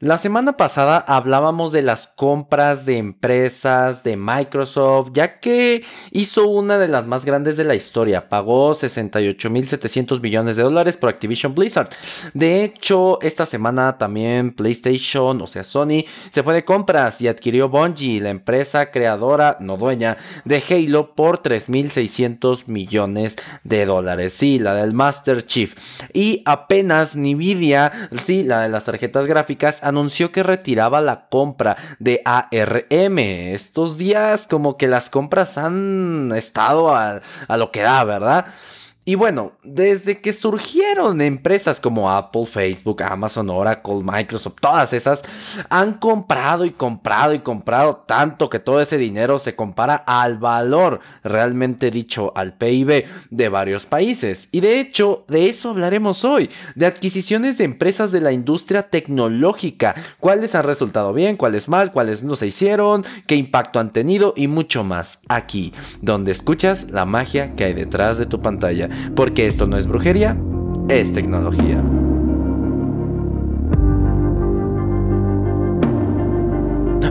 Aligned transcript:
La 0.00 0.16
semana 0.16 0.56
pasada 0.56 0.98
hablábamos 0.98 1.72
de 1.72 1.82
las 1.82 2.06
compras 2.06 2.86
de 2.86 2.98
empresas 2.98 4.04
de 4.04 4.16
Microsoft, 4.16 5.08
ya 5.12 5.40
que 5.40 5.82
hizo 6.12 6.46
una 6.46 6.78
de 6.78 6.86
las 6.86 7.08
más 7.08 7.24
grandes 7.24 7.56
de 7.56 7.64
la 7.64 7.74
historia, 7.74 8.28
pagó 8.28 8.74
68.700 8.74 10.20
millones 10.20 10.54
de 10.54 10.62
dólares 10.62 10.96
por 10.96 11.08
Activision 11.10 11.52
Blizzard. 11.52 11.88
De 12.32 12.62
hecho, 12.62 13.20
esta 13.22 13.44
semana 13.44 13.98
también 13.98 14.52
PlayStation, 14.52 15.42
o 15.42 15.48
sea 15.48 15.64
Sony, 15.64 16.04
se 16.30 16.44
fue 16.44 16.54
de 16.54 16.64
compras 16.64 17.20
y 17.20 17.26
adquirió 17.26 17.68
Bungie, 17.68 18.20
la 18.20 18.30
empresa 18.30 18.92
creadora, 18.92 19.56
no 19.58 19.78
dueña, 19.78 20.16
de 20.44 20.62
Halo 20.70 21.16
por 21.16 21.42
3.600 21.42 22.68
millones 22.68 23.34
de 23.64 23.84
dólares. 23.84 24.32
Sí, 24.32 24.60
la 24.60 24.74
del 24.74 24.94
Master 24.94 25.44
Chief. 25.44 25.74
Y 26.14 26.42
apenas 26.44 27.16
Nvidia, 27.16 28.10
sí, 28.22 28.44
la 28.44 28.62
de 28.62 28.68
las 28.68 28.84
tarjetas 28.84 29.26
gráficas, 29.26 29.82
anunció 29.88 30.32
que 30.32 30.42
retiraba 30.42 31.00
la 31.00 31.28
compra 31.28 31.76
de 31.98 32.22
ARM. 32.24 33.18
Estos 33.18 33.98
días 33.98 34.46
como 34.46 34.76
que 34.76 34.88
las 34.88 35.10
compras 35.10 35.58
han 35.58 36.32
estado 36.34 36.94
a, 36.94 37.20
a 37.48 37.56
lo 37.56 37.72
que 37.72 37.82
da, 37.82 38.04
¿verdad? 38.04 38.46
Y 39.08 39.14
bueno, 39.14 39.52
desde 39.62 40.20
que 40.20 40.34
surgieron 40.34 41.22
empresas 41.22 41.80
como 41.80 42.10
Apple, 42.10 42.44
Facebook, 42.44 43.02
Amazon, 43.02 43.48
Oracle, 43.48 44.02
Microsoft, 44.04 44.56
todas 44.60 44.92
esas 44.92 45.22
han 45.70 45.94
comprado 45.94 46.66
y 46.66 46.72
comprado 46.72 47.32
y 47.32 47.38
comprado 47.38 48.04
tanto 48.06 48.50
que 48.50 48.58
todo 48.58 48.82
ese 48.82 48.98
dinero 48.98 49.38
se 49.38 49.56
compara 49.56 49.94
al 49.94 50.36
valor 50.36 51.00
realmente 51.24 51.90
dicho 51.90 52.34
al 52.36 52.58
PIB 52.58 53.06
de 53.30 53.48
varios 53.48 53.86
países. 53.86 54.50
Y 54.52 54.60
de 54.60 54.78
hecho, 54.78 55.24
de 55.26 55.48
eso 55.48 55.70
hablaremos 55.70 56.26
hoy, 56.26 56.50
de 56.74 56.84
adquisiciones 56.84 57.56
de 57.56 57.64
empresas 57.64 58.12
de 58.12 58.20
la 58.20 58.32
industria 58.32 58.90
tecnológica, 58.90 59.94
cuáles 60.20 60.54
han 60.54 60.64
resultado 60.64 61.14
bien, 61.14 61.38
cuáles 61.38 61.70
mal, 61.70 61.92
cuáles 61.92 62.24
no 62.24 62.36
se 62.36 62.48
hicieron, 62.48 63.06
qué 63.26 63.36
impacto 63.36 63.80
han 63.80 63.90
tenido 63.90 64.34
y 64.36 64.48
mucho 64.48 64.84
más 64.84 65.22
aquí, 65.28 65.72
donde 66.02 66.30
escuchas 66.30 66.90
la 66.90 67.06
magia 67.06 67.56
que 67.56 67.64
hay 67.64 67.72
detrás 67.72 68.18
de 68.18 68.26
tu 68.26 68.42
pantalla 68.42 68.90
porque 69.14 69.46
esto 69.46 69.66
no 69.66 69.76
es 69.76 69.86
brujería, 69.86 70.36
es 70.88 71.12
tecnología. 71.12 71.82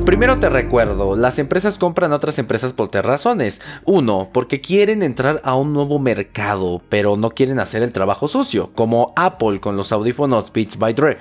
Primero 0.07 0.39
te 0.39 0.47
recuerdo, 0.47 1.17
las 1.17 1.37
empresas 1.37 1.77
compran 1.77 2.13
otras 2.13 2.39
empresas 2.39 2.71
por 2.71 2.87
tres 2.87 3.03
razones. 3.03 3.59
Uno, 3.83 4.29
porque 4.31 4.61
quieren 4.61 5.03
entrar 5.03 5.41
a 5.43 5.55
un 5.55 5.73
nuevo 5.73 5.99
mercado, 5.99 6.81
pero 6.87 7.17
no 7.17 7.31
quieren 7.31 7.59
hacer 7.59 7.83
el 7.83 7.91
trabajo 7.91 8.29
sucio, 8.29 8.69
como 8.73 9.11
Apple 9.17 9.59
con 9.59 9.75
los 9.75 9.91
audífonos 9.91 10.53
Beats 10.53 10.79
by 10.79 10.93
Dre. 10.93 11.17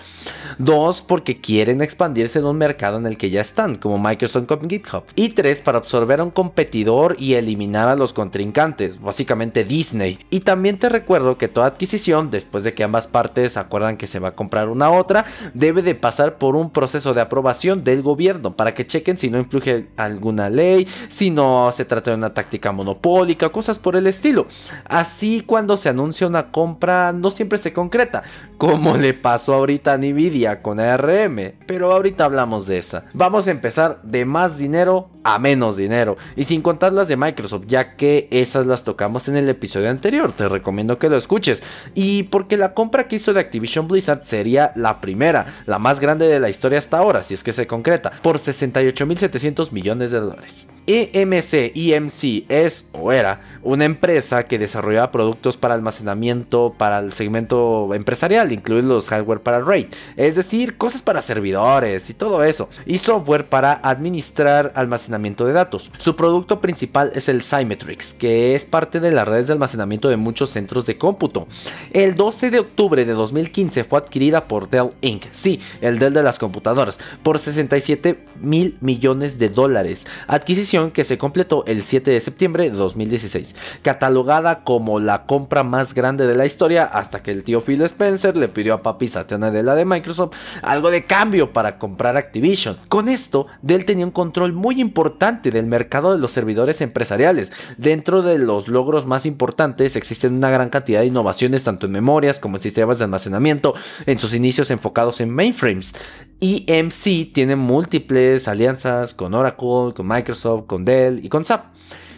Dos, 0.59 1.03
porque 1.03 1.41
quieren 1.41 1.83
expandirse 1.83 2.39
en 2.39 2.45
un 2.45 2.59
mercado 2.59 2.99
en 2.99 3.07
el 3.07 3.19
que 3.19 3.29
ya 3.29 3.41
están, 3.41 3.75
como 3.75 3.99
Microsoft 3.99 4.47
con 4.47 4.71
GitHub. 4.71 5.03
Y 5.17 5.31
tres, 5.31 5.63
para 5.63 5.79
absorber 5.79 6.21
a 6.21 6.25
un 6.25 6.31
competidor 6.31 7.17
y 7.19 7.35
eliminar 7.35 7.89
a 7.89 7.97
los 7.97 8.13
contrincantes, 8.13 9.03
básicamente 9.03 9.65
Disney. 9.65 10.21
Y 10.31 10.41
también 10.41 10.79
te 10.79 10.89
recuerdo 10.89 11.39
que 11.39 11.49
toda 11.49 11.67
adquisición, 11.67 12.31
después 12.31 12.63
de 12.63 12.75
que 12.75 12.85
ambas 12.85 13.09
partes 13.09 13.57
acuerdan 13.57 13.97
que 13.97 14.07
se 14.07 14.21
va 14.21 14.29
a 14.29 14.37
comprar 14.37 14.69
una 14.69 14.93
otra, 14.93 15.25
debe 15.55 15.83
de 15.83 15.97
pasar 15.97 16.39
por 16.39 16.55
un 16.55 16.71
proceso 16.71 17.15
de 17.15 17.23
aprobación 17.23 17.83
del 17.83 18.03
gobierno 18.03 18.55
para 18.55 18.76
que 18.77 18.87
chequen 18.87 19.19
si 19.19 19.31
no 19.31 19.39
influye 19.39 19.89
alguna 19.97 20.49
ley, 20.49 20.87
si 21.09 21.31
no 21.31 21.73
se 21.73 21.85
trata 21.85 22.13
de 22.13 22.17
una 22.17 22.35
táctica 22.35 22.71
monopólica, 22.71 23.49
cosas 23.49 23.81
por 23.81 23.97
el 23.97 24.07
estilo. 24.07 24.47
Así 24.85 25.43
cuando 25.45 25.77
se 25.77 25.89
anuncia 25.89 26.29
una 26.29 26.53
compra 26.53 27.13
no 27.13 27.31
siempre 27.31 27.59
se 27.59 27.73
concreta, 27.73 28.23
como 28.59 28.97
le 28.97 29.15
pasó 29.15 29.55
ahorita 29.55 29.95
a 29.95 29.99
Nvidia 29.99 30.63
con 30.63 30.79
ARM, 30.79 31.55
pero 31.67 31.93
ahorita 31.93 32.25
hablamos 32.25 32.67
de 32.67 32.79
esa. 32.79 33.07
Vamos 33.13 33.49
a 33.49 33.51
empezar 33.51 34.01
de 34.03 34.25
más 34.25 34.59
dinero 34.59 35.11
a 35.27 35.41
menos 35.41 35.77
dinero, 35.77 36.17
y 36.37 36.45
sin 36.45 36.63
contar 36.63 36.93
las 36.93 37.09
de 37.09 37.17
Microsoft, 37.17 37.65
ya 37.67 37.97
que 37.97 38.29
esas 38.31 38.65
las 38.65 38.85
tocamos 38.85 39.27
en 39.27 39.37
el 39.37 39.49
episodio 39.49 39.91
anterior, 39.91 40.33
te 40.33 40.49
recomiendo 40.49 41.01
que 41.01 41.11
lo 41.11 41.17
escuches. 41.17 41.65
Y 41.97 42.23
porque 42.25 42.57
la 42.57 42.75
compra 42.75 43.09
que 43.09 43.17
hizo 43.17 43.33
de 43.33 43.41
Activision 43.41 43.89
Blizzard 43.89 44.25
sería 44.25 44.71
la 44.77 45.01
primera, 45.01 45.47
la 45.67 45.81
más 45.81 45.99
grande 45.99 46.29
de 46.29 46.39
la 46.39 46.49
historia 46.49 46.79
hasta 46.79 46.99
ahora, 46.99 47.25
si 47.25 47.35
es 47.35 47.43
que 47.43 47.53
se 47.53 47.67
concreta, 47.67 48.13
por 48.23 48.39
68.700 48.39 49.73
millones 49.73 50.13
de 50.13 50.21
dólares. 50.21 50.69
EMC 50.89 51.73
EMC 51.75 52.45
es 52.49 52.89
o 52.93 53.11
era 53.11 53.41
una 53.65 53.85
empresa 53.85 54.45
que 54.47 54.57
desarrollaba 54.57 55.11
productos 55.11 55.57
para 55.57 55.75
almacenamiento 55.75 56.77
para 56.79 57.01
el 57.01 57.13
segmento 57.13 57.93
empresarial, 57.93 58.53
incluidos 58.53 58.85
los 58.85 59.09
hardware 59.09 59.41
para 59.41 59.59
RAID, 59.59 59.87
es 60.17 60.37
decir, 60.37 60.77
cosas 60.77 61.03
para 61.03 61.23
servidores 61.23 62.09
y 62.09 62.15
todo 62.15 62.45
eso, 62.45 62.71
y 62.85 62.99
software 62.99 63.49
para 63.49 63.81
administrar 63.83 64.71
almacenamiento 64.77 65.16
de 65.17 65.53
datos. 65.53 65.91
Su 65.99 66.15
producto 66.15 66.61
principal 66.61 67.11
es 67.15 67.29
el 67.29 67.43
Symmetrix, 67.43 68.13
que 68.13 68.55
es 68.55 68.65
parte 68.65 69.01
de 69.01 69.11
las 69.11 69.27
redes 69.27 69.47
de 69.47 69.55
almacenamiento 69.55 70.09
de 70.09 70.17
muchos 70.17 70.51
centros 70.51 70.85
de 70.85 70.99
cómputo. 70.99 71.49
El 71.93 72.15
12 72.17 72.51
de 72.51 72.61
octubre 72.61 73.05
de 73.05 73.13
2015 73.15 73.85
fue 73.85 73.99
adquirida 73.99 74.47
por 74.47 74.69
Dell 74.69 74.93
Inc., 75.01 75.25
sí, 75.33 75.61
el 75.81 75.99
Dell 75.99 76.13
de 76.13 76.23
las 76.23 76.39
computadoras, 76.39 76.99
por 77.23 77.39
67 77.39 78.27
mil 78.41 78.77
millones 78.81 79.39
de 79.39 79.49
dólares. 79.49 80.07
Adquisición 80.27 80.91
que 80.91 81.05
se 81.05 81.19
completó 81.19 81.65
el 81.67 81.83
7 81.83 82.11
de 82.11 82.21
septiembre 82.21 82.65
de 82.65 82.77
2016, 82.77 83.57
catalogada 83.83 84.65
como 84.65 85.01
la 85.01 85.25
compra 85.25 85.63
más 85.63 85.95
grande 85.95 86.27
de 86.27 86.37
la 86.37 86.47
historia 86.47 86.85
hasta 86.85 87.23
que 87.23 87.31
el 87.31 87.43
tío 87.43 87.63
Phil 87.63 87.83
Spencer 87.83 88.37
le 88.37 88.49
pidió 88.49 88.75
a 88.75 88.83
papi 88.83 89.09
Satya 89.09 89.39
de 89.39 89.63
la 89.63 89.75
de 89.75 89.85
Microsoft 89.85 90.35
algo 90.63 90.91
de 90.91 91.05
cambio 91.05 91.53
para 91.53 91.79
comprar 91.79 92.17
Activision. 92.17 92.77
Con 92.89 93.09
esto, 93.09 93.47
Dell 93.63 93.85
tenía 93.85 94.05
un 94.05 94.13
control 94.13 94.53
muy 94.53 94.81
importante 94.81 95.06
del 95.09 95.67
mercado 95.67 96.13
de 96.13 96.19
los 96.19 96.33
servidores 96.33 96.81
empresariales. 96.81 97.53
Dentro 97.77 98.23
de 98.23 98.39
los 98.39 98.69
logros 98.69 99.07
más 99.07 99.27
importantes 99.27 99.97
existen 99.97 100.35
una 100.35 100.51
gran 100.51 100.71
cantidad 100.71 101.01
de 101.01 101.07
innovaciones 101.07 101.65
tanto 101.65 101.87
en 101.87 101.93
memorias 101.93 102.39
como 102.39 102.57
en 102.57 102.63
sistemas 102.63 102.99
de 102.99 103.05
almacenamiento, 103.05 103.75
en 104.07 104.19
sus 104.19 104.35
inicios 104.35 104.71
enfocados 104.71 105.21
en 105.21 105.31
mainframes. 105.31 105.95
EMC 106.41 107.33
tiene 107.33 107.57
múltiples 107.57 108.49
alianzas 108.49 109.15
con 109.15 109.35
Oracle, 109.35 109.95
con 109.95 110.07
Microsoft, 110.07 110.67
con 110.67 110.85
Dell 110.85 111.25
y 111.25 111.29
con 111.29 111.45
SAP. 111.45 111.76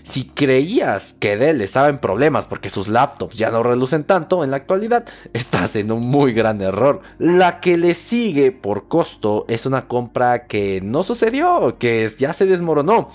Si 0.09 0.25
creías 0.25 1.13
que 1.21 1.37
Dell 1.37 1.61
estaba 1.61 1.91
en 1.91 1.99
problemas 1.99 2.47
porque 2.47 2.71
sus 2.71 2.89
laptops 2.89 3.37
ya 3.37 3.51
no 3.51 3.63
relucen 3.63 4.05
tanto 4.05 4.43
en 4.43 4.51
la 4.51 4.57
actualidad, 4.57 5.05
estás 5.35 5.77
en 5.77 5.93
un 5.93 6.01
muy 6.09 6.33
gran 6.33 6.63
error. 6.63 7.03
La 7.19 7.61
que 7.61 7.77
le 7.77 7.93
sigue 7.93 8.51
por 8.51 8.89
costo 8.89 9.45
es 9.49 9.67
una 9.67 9.87
compra 9.87 10.47
que 10.47 10.81
no 10.83 11.03
sucedió, 11.03 11.77
que 11.79 12.11
ya 12.19 12.33
se 12.33 12.47
desmoronó 12.47 13.11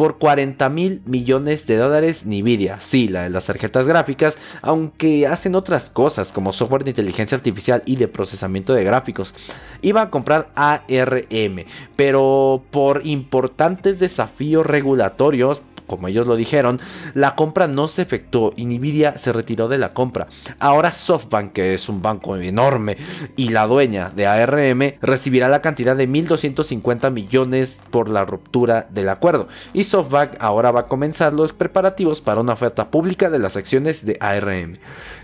por 0.00 0.16
40 0.16 0.66
mil 0.70 1.02
millones 1.04 1.66
de 1.66 1.76
dólares 1.76 2.24
Nvidia. 2.24 2.80
Sí, 2.80 3.08
la 3.08 3.24
de 3.24 3.28
las 3.28 3.44
tarjetas 3.44 3.86
gráficas, 3.86 4.38
aunque 4.62 5.26
hacen 5.26 5.54
otras 5.54 5.90
cosas 5.90 6.32
como 6.32 6.54
software 6.54 6.84
de 6.84 6.90
inteligencia 6.92 7.36
artificial 7.36 7.82
y 7.84 7.96
de 7.96 8.08
procesamiento 8.08 8.72
de 8.72 8.82
gráficos. 8.82 9.34
Iba 9.82 10.00
a 10.00 10.08
comprar 10.08 10.48
ARM, 10.54 11.66
pero 11.96 12.62
por 12.70 13.06
importantes 13.06 13.98
desafíos 13.98 14.64
regulatorios 14.64 15.60
como 15.90 16.06
ellos 16.06 16.28
lo 16.28 16.36
dijeron, 16.36 16.80
la 17.14 17.34
compra 17.34 17.66
no 17.66 17.88
se 17.88 18.02
efectuó 18.02 18.54
y 18.54 18.64
Nvidia 18.64 19.18
se 19.18 19.32
retiró 19.32 19.66
de 19.66 19.76
la 19.76 19.92
compra. 19.92 20.28
Ahora 20.60 20.92
SoftBank, 20.92 21.52
que 21.52 21.74
es 21.74 21.88
un 21.88 22.00
banco 22.00 22.36
enorme 22.36 22.96
y 23.34 23.48
la 23.48 23.66
dueña 23.66 24.10
de 24.14 24.28
ARM, 24.28 24.94
recibirá 25.02 25.48
la 25.48 25.60
cantidad 25.60 25.96
de 25.96 26.08
1.250 26.08 27.10
millones 27.10 27.80
por 27.90 28.08
la 28.08 28.24
ruptura 28.24 28.86
del 28.88 29.08
acuerdo. 29.08 29.48
Y 29.72 29.82
SoftBank 29.82 30.34
ahora 30.38 30.70
va 30.70 30.80
a 30.82 30.86
comenzar 30.86 31.32
los 31.32 31.52
preparativos 31.52 32.20
para 32.20 32.40
una 32.40 32.52
oferta 32.52 32.92
pública 32.92 33.28
de 33.28 33.40
las 33.40 33.56
acciones 33.56 34.06
de 34.06 34.16
ARM. 34.20 34.76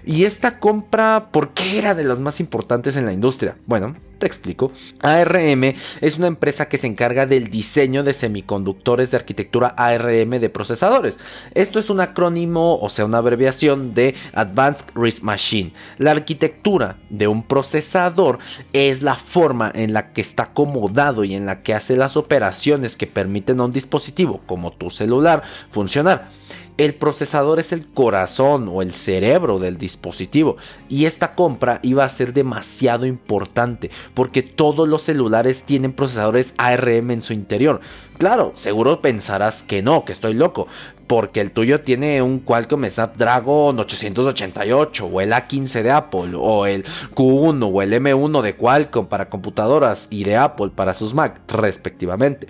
Y 0.05 0.25
esta 0.25 0.59
compra, 0.59 1.29
¿por 1.31 1.51
qué 1.51 1.79
era 1.79 1.95
de 1.95 2.03
las 2.03 2.19
más 2.19 2.41
importantes 2.41 2.97
en 2.97 3.07
la 3.07 3.13
industria? 3.13 3.57
Bueno, 3.67 3.95
te 4.19 4.27
explico. 4.27 4.73
ARM 5.01 5.75
es 6.01 6.19
una 6.19 6.27
empresa 6.27 6.69
que 6.69 6.79
se 6.79 6.87
encarga 6.87 7.27
del 7.27 7.51
diseño 7.51 8.03
de 8.03 8.15
semiconductores 8.15 9.11
de 9.11 9.17
arquitectura 9.17 9.75
ARM 9.77 10.31
de 10.31 10.51
procesadores. 10.51 11.19
Esto 11.55 11.79
es 11.79 11.91
un 11.91 12.01
acrónimo, 12.01 12.79
o 12.79 12.89
sea, 12.89 13.05
una 13.05 13.19
abreviación 13.19 13.95
de 13.95 14.15
Advanced 14.33 14.87
Risk 14.95 15.23
Machine. 15.23 15.73
La 15.99 16.13
arquitectura 16.13 16.99
de 17.11 17.29
un 17.29 17.43
procesador 17.43 18.39
es 18.73 19.03
la 19.03 19.17
forma 19.17 19.71
en 19.75 19.93
la 19.93 20.13
que 20.13 20.21
está 20.21 20.45
acomodado 20.45 21.25
y 21.25 21.35
en 21.35 21.47
la 21.47 21.63
que 21.63 21.75
hace 21.75 21.97
las 21.97 22.17
operaciones 22.17 22.97
que 22.97 23.07
permiten 23.07 23.61
a 23.61 23.65
un 23.65 23.73
dispositivo 23.73 24.41
como 24.47 24.73
tu 24.73 24.91
celular 24.91 25.43
funcionar. 25.71 26.31
El 26.79 26.93
procesador 26.95 27.59
es 27.59 27.73
el 27.73 27.87
corazón 27.87 28.69
o 28.71 28.83
el 28.83 28.93
cerebro 28.93 29.59
del 29.59 29.79
dispositivo 29.79 30.59
y 30.91 31.07
esta 31.07 31.35
compra 31.35 31.81
iba 31.83 32.05
a 32.05 32.09
ser 32.11 32.35
demasiado 32.35 33.07
importante 33.07 33.91
porque 34.13 34.43
todos 34.43 34.87
los 34.87 35.03
celulares 35.03 35.63
tienen 35.63 35.95
procesadores 35.95 36.55
ARM 36.59 37.13
en 37.13 37.23
su 37.23 37.33
interior. 37.33 37.81
Claro, 38.19 38.53
seguro 38.55 39.01
pensarás 39.01 39.63
que 39.63 39.83
no, 39.83 40.05
que 40.05 40.13
estoy 40.13 40.35
loco, 40.35 40.69
porque 41.07 41.41
el 41.41 41.51
tuyo 41.51 41.81
tiene 41.81 42.21
un 42.21 42.41
Qualcomm 42.41 42.85
Snapdragon 42.85 43.79
888 43.79 45.07
o 45.07 45.21
el 45.23 45.33
A15 45.33 45.83
de 45.83 45.91
Apple 45.91 46.33
o 46.35 46.67
el 46.67 46.85
Q1 47.15 47.71
o 47.73 47.83
el 47.83 47.93
M1 47.93 48.43
de 48.43 48.57
Qualcomm 48.57 49.07
para 49.07 49.31
computadoras 49.31 50.09
y 50.11 50.25
de 50.25 50.37
Apple 50.37 50.73
para 50.75 50.93
sus 50.93 51.15
Mac 51.15 51.41
respectivamente. 51.49 52.49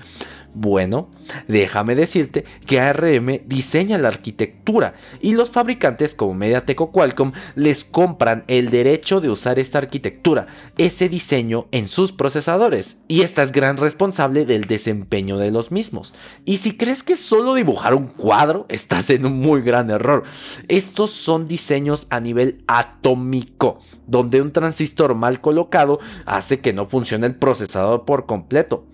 Bueno, 0.58 1.10
déjame 1.48 1.94
decirte 1.94 2.46
que 2.64 2.80
ARM 2.80 3.40
diseña 3.44 3.98
la 3.98 4.08
arquitectura 4.08 4.94
y 5.20 5.34
los 5.34 5.50
fabricantes 5.50 6.14
como 6.14 6.32
MediaTek 6.32 6.80
o 6.80 6.92
Qualcomm 6.92 7.32
les 7.56 7.84
compran 7.84 8.42
el 8.48 8.70
derecho 8.70 9.20
de 9.20 9.28
usar 9.28 9.58
esta 9.58 9.76
arquitectura, 9.76 10.46
ese 10.78 11.10
diseño 11.10 11.66
en 11.72 11.88
sus 11.88 12.12
procesadores 12.12 13.02
y 13.06 13.20
esta 13.20 13.42
es 13.42 13.52
gran 13.52 13.76
responsable 13.76 14.46
del 14.46 14.64
desempeño 14.64 15.36
de 15.36 15.50
los 15.50 15.72
mismos. 15.72 16.14
Y 16.46 16.56
si 16.56 16.74
crees 16.78 17.02
que 17.02 17.16
solo 17.16 17.52
dibujar 17.52 17.94
un 17.94 18.06
cuadro, 18.06 18.64
estás 18.70 19.10
en 19.10 19.26
un 19.26 19.38
muy 19.38 19.60
gran 19.60 19.90
error. 19.90 20.22
Estos 20.68 21.10
son 21.10 21.48
diseños 21.48 22.06
a 22.08 22.18
nivel 22.18 22.64
atómico, 22.66 23.80
donde 24.06 24.40
un 24.40 24.52
transistor 24.52 25.14
mal 25.14 25.42
colocado 25.42 26.00
hace 26.24 26.60
que 26.60 26.72
no 26.72 26.86
funcione 26.86 27.26
el 27.26 27.36
procesador 27.36 28.06
por 28.06 28.24
completo. 28.24 28.86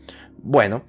Bueno, 0.43 0.83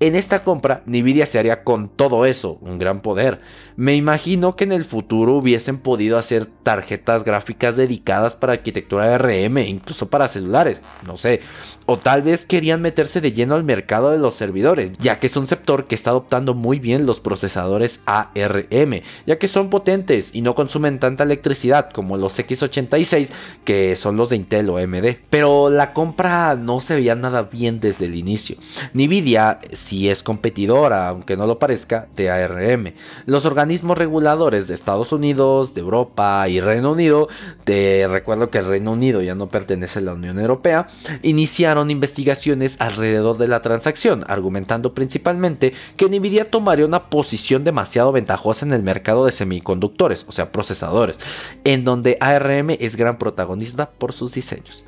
en 0.00 0.14
esta 0.14 0.44
compra, 0.44 0.82
Nvidia 0.86 1.26
se 1.26 1.38
haría 1.38 1.64
con 1.64 1.88
todo 1.88 2.24
eso, 2.24 2.58
un 2.60 2.78
gran 2.78 3.00
poder. 3.00 3.40
Me 3.74 3.96
imagino 3.96 4.54
que 4.54 4.64
en 4.64 4.72
el 4.72 4.84
futuro 4.84 5.34
hubiesen 5.34 5.78
podido 5.78 6.18
hacer 6.18 6.46
tarjetas 6.46 7.24
gráficas 7.24 7.76
dedicadas 7.76 8.34
para 8.34 8.54
arquitectura 8.54 9.18
RM, 9.18 9.58
incluso 9.58 10.08
para 10.08 10.28
celulares, 10.28 10.82
no 11.06 11.16
sé. 11.16 11.40
O 11.86 11.98
tal 11.98 12.22
vez 12.22 12.44
querían 12.44 12.82
meterse 12.82 13.20
de 13.20 13.32
lleno 13.32 13.54
al 13.54 13.64
mercado 13.64 14.10
de 14.10 14.18
los 14.18 14.34
servidores, 14.34 14.92
ya 14.98 15.18
que 15.18 15.28
es 15.28 15.36
un 15.36 15.46
sector 15.46 15.86
que 15.86 15.94
está 15.94 16.10
adoptando 16.10 16.54
muy 16.54 16.78
bien 16.78 17.06
los 17.06 17.20
procesadores 17.20 18.00
ARM, 18.06 19.02
ya 19.26 19.38
que 19.38 19.48
son 19.48 19.70
potentes 19.70 20.34
y 20.34 20.42
no 20.42 20.54
consumen 20.54 20.98
tanta 20.98 21.24
electricidad 21.24 21.90
como 21.90 22.16
los 22.16 22.38
X86, 22.38 23.30
que 23.64 23.96
son 23.96 24.16
los 24.16 24.28
de 24.28 24.36
Intel 24.36 24.70
o 24.70 24.78
AMD. 24.78 25.16
Pero 25.30 25.70
la 25.70 25.92
compra 25.92 26.54
no 26.56 26.80
se 26.80 26.94
veía 26.94 27.14
nada 27.14 27.42
bien 27.44 27.80
desde 27.80 28.06
el 28.06 28.14
inicio. 28.14 28.56
Nvidia 28.92 29.60
si 29.88 30.10
es 30.10 30.22
competidora, 30.22 31.08
aunque 31.08 31.38
no 31.38 31.46
lo 31.46 31.58
parezca, 31.58 32.08
de 32.14 32.28
ARM. 32.28 32.92
Los 33.24 33.46
organismos 33.46 33.96
reguladores 33.96 34.68
de 34.68 34.74
Estados 34.74 35.12
Unidos, 35.12 35.72
de 35.72 35.80
Europa 35.80 36.46
y 36.46 36.60
Reino 36.60 36.92
Unido, 36.92 37.28
te 37.64 38.06
recuerdo 38.06 38.50
que 38.50 38.58
el 38.58 38.66
Reino 38.66 38.92
Unido 38.92 39.22
ya 39.22 39.34
no 39.34 39.48
pertenece 39.48 40.00
a 40.00 40.02
la 40.02 40.12
Unión 40.12 40.38
Europea, 40.38 40.88
iniciaron 41.22 41.90
investigaciones 41.90 42.76
alrededor 42.80 43.38
de 43.38 43.48
la 43.48 43.62
transacción, 43.62 44.26
argumentando 44.28 44.92
principalmente 44.92 45.72
que 45.96 46.06
Nvidia 46.06 46.50
tomaría 46.50 46.84
una 46.84 47.08
posición 47.08 47.64
demasiado 47.64 48.12
ventajosa 48.12 48.66
en 48.66 48.74
el 48.74 48.82
mercado 48.82 49.24
de 49.24 49.32
semiconductores, 49.32 50.26
o 50.28 50.32
sea, 50.32 50.52
procesadores, 50.52 51.18
en 51.64 51.84
donde 51.84 52.18
ARM 52.20 52.76
es 52.78 52.96
gran 52.96 53.16
protagonista 53.16 53.88
por 53.88 54.12
sus 54.12 54.34
diseños. 54.34 54.84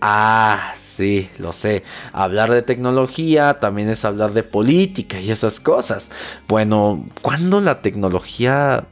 Ah, 0.00 0.72
sí, 0.76 1.28
lo 1.38 1.52
sé. 1.52 1.82
Hablar 2.12 2.50
de 2.50 2.62
tecnología 2.62 3.60
también 3.60 3.88
es 3.90 4.04
hablar 4.04 4.32
de 4.32 4.42
política 4.42 5.20
y 5.20 5.30
esas 5.30 5.60
cosas. 5.60 6.10
Bueno, 6.48 7.04
¿cuándo 7.20 7.60
la 7.60 7.82
tecnología 7.82 8.86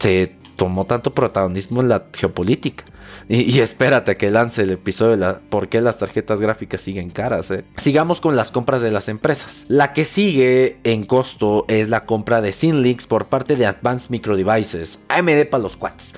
se 0.00 0.36
tomó 0.56 0.84
tanto 0.86 1.14
protagonismo 1.14 1.80
en 1.80 1.88
la 1.88 2.06
geopolítica? 2.12 2.84
Y, 3.28 3.60
espérate 3.60 4.16
que 4.16 4.30
lance 4.30 4.62
el 4.62 4.70
episodio 4.70 5.10
de 5.10 5.16
la, 5.18 5.40
por 5.50 5.68
qué 5.68 5.82
las 5.82 5.98
tarjetas 5.98 6.40
gráficas 6.40 6.80
siguen 6.80 7.10
caras. 7.10 7.50
Eh? 7.50 7.64
Sigamos 7.76 8.22
con 8.22 8.36
las 8.36 8.50
compras 8.50 8.80
de 8.80 8.90
las 8.90 9.08
empresas. 9.08 9.66
La 9.68 9.92
que 9.92 10.06
sigue 10.06 10.78
en 10.84 11.04
costo 11.04 11.66
es 11.68 11.90
la 11.90 12.06
compra 12.06 12.40
de 12.40 12.52
Synlinks 12.52 13.06
por 13.06 13.26
parte 13.26 13.56
de 13.56 13.66
Advanced 13.66 14.10
Micro 14.10 14.34
Devices, 14.34 15.04
AMD 15.10 15.46
para 15.50 15.62
los 15.62 15.76
cuates. 15.76 16.14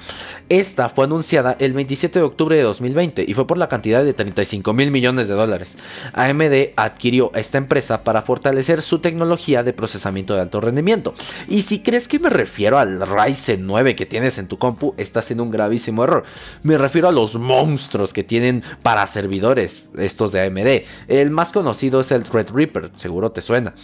Esta 0.51 0.89
fue 0.89 1.05
anunciada 1.05 1.57
el 1.61 1.73
27 1.75 2.19
de 2.19 2.25
octubre 2.25 2.57
de 2.57 2.63
2020 2.63 3.25
y 3.27 3.35
fue 3.35 3.47
por 3.47 3.57
la 3.57 3.69
cantidad 3.69 4.03
de 4.03 4.13
35 4.13 4.73
mil 4.73 4.91
millones 4.91 5.29
de 5.29 5.35
dólares. 5.35 5.79
AMD 6.13 6.73
adquirió 6.75 7.31
esta 7.37 7.59
empresa 7.59 8.03
para 8.03 8.23
fortalecer 8.23 8.83
su 8.83 8.99
tecnología 8.99 9.63
de 9.63 9.73
procesamiento 9.73 10.35
de 10.35 10.41
alto 10.41 10.61
rendimiento. 10.61 11.15
Y 11.49 11.63
si 11.63 11.85
crees 11.85 12.09
que 12.09 12.19
me 12.19 12.31
refiero 12.31 12.81
al 12.81 13.01
Ryzen 13.01 13.65
9 13.65 13.95
que 13.95 14.07
tienes 14.07 14.39
en 14.39 14.49
tu 14.49 14.59
compu, 14.59 14.93
estás 14.97 15.31
en 15.31 15.41
un 15.41 15.53
gravísimo 15.53 16.03
error. 16.03 16.25
Me 16.65 16.77
refiero 16.77 17.00
a 17.09 17.13
los 17.13 17.37
monstruos 17.37 18.13
que 18.13 18.25
tienen 18.25 18.63
para 18.83 19.07
servidores, 19.07 19.91
estos 19.99 20.33
de 20.33 20.47
AMD. 20.47 20.85
El 21.09 21.31
más 21.31 21.53
conocido 21.53 22.01
es 22.01 22.11
el 22.11 22.25
Threadripper, 22.25 22.91
seguro 22.97 23.33
te 23.33 23.43
suena. 23.43 23.75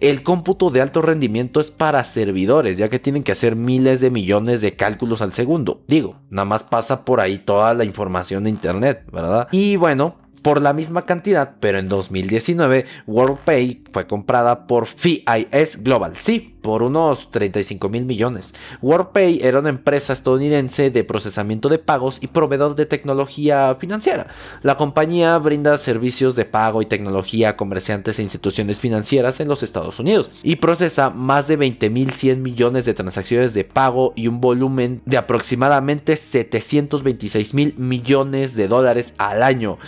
El 0.00 0.22
cómputo 0.22 0.70
de 0.70 0.80
alto 0.80 1.02
rendimiento 1.02 1.60
es 1.60 1.70
para 1.70 2.04
servidores, 2.04 2.78
ya 2.78 2.88
que 2.88 2.98
tienen 2.98 3.22
que 3.22 3.32
hacer 3.32 3.56
miles 3.56 4.00
de 4.00 4.10
millones 4.10 4.60
de 4.60 4.76
cálculos 4.76 5.22
al 5.22 5.32
segundo. 5.32 5.82
Digo, 5.86 6.16
nada 6.30 6.46
más 6.46 6.64
pasa 6.64 7.04
por 7.04 7.20
ahí 7.20 7.38
toda 7.38 7.74
la 7.74 7.84
información 7.84 8.44
de 8.44 8.50
internet, 8.50 9.04
¿verdad? 9.12 9.48
Y 9.52 9.76
bueno, 9.76 10.16
por 10.46 10.62
la 10.62 10.72
misma 10.72 11.02
cantidad, 11.02 11.56
pero 11.58 11.80
en 11.80 11.88
2019 11.88 12.86
WorldPay 13.08 13.82
fue 13.90 14.06
comprada 14.06 14.68
por 14.68 14.86
FIS 14.86 15.82
Global, 15.82 16.12
sí, 16.14 16.54
por 16.62 16.84
unos 16.84 17.32
35 17.32 17.88
mil 17.88 18.04
millones. 18.04 18.54
WorldPay 18.80 19.40
era 19.42 19.58
una 19.58 19.70
empresa 19.70 20.12
estadounidense 20.12 20.92
de 20.92 21.02
procesamiento 21.02 21.68
de 21.68 21.80
pagos 21.80 22.22
y 22.22 22.28
proveedor 22.28 22.76
de 22.76 22.86
tecnología 22.86 23.74
financiera. 23.80 24.28
La 24.62 24.76
compañía 24.76 25.36
brinda 25.38 25.78
servicios 25.78 26.36
de 26.36 26.44
pago 26.44 26.80
y 26.80 26.86
tecnología 26.86 27.48
a 27.48 27.56
comerciantes 27.56 28.20
e 28.20 28.22
instituciones 28.22 28.78
financieras 28.78 29.40
en 29.40 29.48
los 29.48 29.64
Estados 29.64 29.98
Unidos 29.98 30.30
y 30.44 30.54
procesa 30.56 31.10
más 31.10 31.48
de 31.48 31.56
20 31.56 31.90
mil 31.90 32.12
100 32.12 32.40
millones 32.40 32.84
de 32.84 32.94
transacciones 32.94 33.52
de 33.52 33.64
pago 33.64 34.12
y 34.14 34.28
un 34.28 34.40
volumen 34.40 35.02
de 35.06 35.16
aproximadamente 35.16 36.14
726 36.14 37.52
mil 37.52 37.74
millones 37.78 38.54
de 38.54 38.68
dólares 38.68 39.16
al 39.18 39.42
año. 39.42 39.78